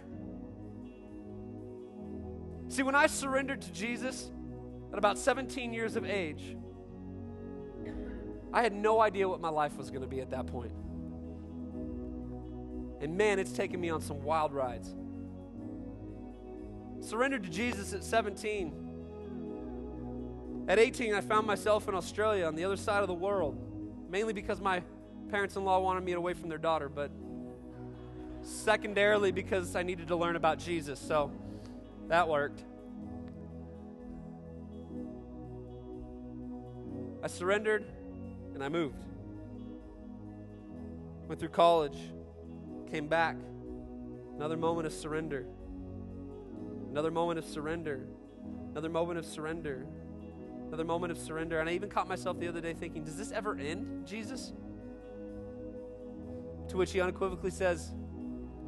See, 2.72 2.84
when 2.84 2.96
I 2.96 3.08
surrendered 3.08 3.62
to 3.64 3.72
Jesus 3.74 4.32
at 4.94 4.98
about 4.98 5.18
17 5.18 5.74
years 5.74 5.98
of 5.98 6.06
age, 6.06 6.56
I 8.54 8.62
had 8.62 8.72
no 8.72 9.02
idea 9.02 9.28
what 9.28 9.42
my 9.42 9.50
life 9.50 9.76
was 9.76 9.90
going 9.90 10.04
to 10.04 10.08
be 10.08 10.22
at 10.22 10.30
that 10.30 10.48
point. 10.48 10.72
And 13.02 13.18
man, 13.18 13.40
it's 13.40 13.52
taken 13.52 13.82
me 13.82 13.90
on 13.90 14.00
some 14.00 14.24
wild 14.24 14.54
rides. 14.54 14.96
Surrendered 17.02 17.44
to 17.44 17.50
Jesus 17.50 17.92
at 17.92 18.06
17. 18.06 20.64
At 20.70 20.80
18, 20.80 21.14
I 21.14 21.20
found 21.20 21.46
myself 21.46 21.90
in 21.90 21.96
Australia 21.96 22.46
on 22.46 22.56
the 22.56 22.64
other 22.64 22.78
side 22.78 23.02
of 23.02 23.10
the 23.10 23.14
world, 23.14 23.58
mainly 24.10 24.32
because 24.32 24.62
my 24.62 24.82
parents 25.30 25.58
in 25.58 25.66
law 25.66 25.82
wanted 25.82 26.06
me 26.06 26.14
away 26.14 26.36
from 26.36 26.48
their 26.48 26.58
daughter, 26.58 26.88
but 26.88 27.12
secondarily 28.44 29.34
because 29.34 29.76
I 29.76 29.84
needed 29.84 30.08
to 30.08 30.16
learn 30.16 30.38
about 30.38 30.58
Jesus. 30.58 31.02
So 31.02 31.34
that 32.08 32.28
worked. 32.28 32.64
I 37.24 37.28
surrendered 37.28 37.86
and 38.54 38.64
I 38.64 38.70
moved. 38.70 39.04
Went 41.28 41.40
through 41.40 41.50
college, 41.50 41.98
came 42.90 43.08
back. 43.08 43.38
Another 44.36 44.58
moment 44.58 44.88
of 44.88 44.94
surrender. 44.94 45.46
Another 46.90 47.12
moment 47.12 47.40
of 47.40 47.46
surrender. 47.46 48.02
Another 48.72 48.90
moment 48.90 49.20
of 49.20 49.26
surrender. 49.26 49.86
Another 50.68 50.84
moment 50.84 51.12
of 51.12 51.18
surrender. 51.18 51.60
And 51.60 51.70
I 51.70 51.74
even 51.74 51.90
caught 51.90 52.08
myself 52.08 52.40
the 52.40 52.48
other 52.48 52.62
day 52.62 52.74
thinking, 52.74 53.04
does 53.04 53.18
this 53.18 53.32
ever 53.32 53.56
end, 53.58 54.08
Jesus? 54.08 54.54
To 56.70 56.78
which 56.78 56.92
he 56.92 57.02
unequivocally 57.02 57.52
says, 57.52 57.92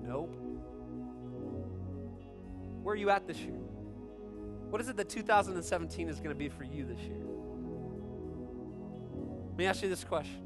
Nope. 0.03 0.42
Where 2.83 2.93
are 2.93 2.97
you 2.97 3.09
at 3.09 3.25
this 3.27 3.37
year? 3.39 3.55
What 4.69 4.81
is 4.81 4.89
it 4.89 4.97
that 4.97 5.09
2017 5.09 6.09
is 6.09 6.17
going 6.17 6.29
to 6.29 6.35
be 6.35 6.49
for 6.49 6.63
you 6.65 6.85
this 6.85 6.99
year? 6.99 7.23
Let 9.49 9.57
me 9.57 9.65
ask 9.65 9.81
you 9.81 9.89
this 9.89 10.03
question 10.03 10.45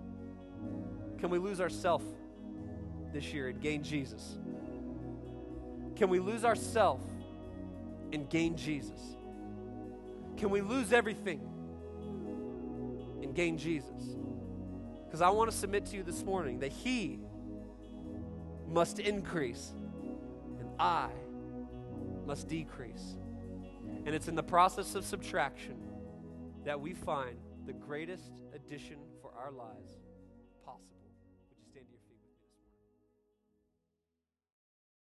Can 1.18 1.30
we 1.30 1.40
lose 1.40 1.60
ourselves 1.60 2.06
this 3.12 3.34
year 3.34 3.48
and 3.50 3.60
gain 3.60 3.84
Jesus? 3.84 4.38
Can 5.96 6.10
we 6.10 6.20
lose 6.20 6.46
ourselves 6.46 7.04
and 8.14 8.30
gain 8.30 8.56
Jesus? 8.56 9.00
Can 10.38 10.52
we 10.52 10.62
lose 10.62 10.94
everything 10.94 11.42
and 13.24 13.34
gain 13.34 13.58
Jesus? 13.58 14.16
Because 15.06 15.22
I 15.22 15.30
want 15.30 15.50
to 15.50 15.58
submit 15.58 15.88
to 15.88 15.98
you 15.98 16.04
this 16.04 16.24
morning 16.24 16.60
that 16.60 16.72
He 16.72 17.20
must 18.70 19.00
increase 19.00 19.72
and 20.60 20.70
I 20.78 21.10
must 22.28 22.48
decrease. 22.48 23.16
And 24.06 24.14
it's 24.14 24.28
in 24.28 24.36
the 24.36 24.44
process 24.44 24.94
of 24.96 25.06
subtraction 25.06 25.78
that 26.66 26.80
we 26.80 26.94
find 26.94 27.38
the 27.66 27.74
greatest 27.74 28.42
addition 28.54 28.98
for 29.22 29.32
our 29.34 29.52
lives 29.52 29.98
possible. 30.64 30.97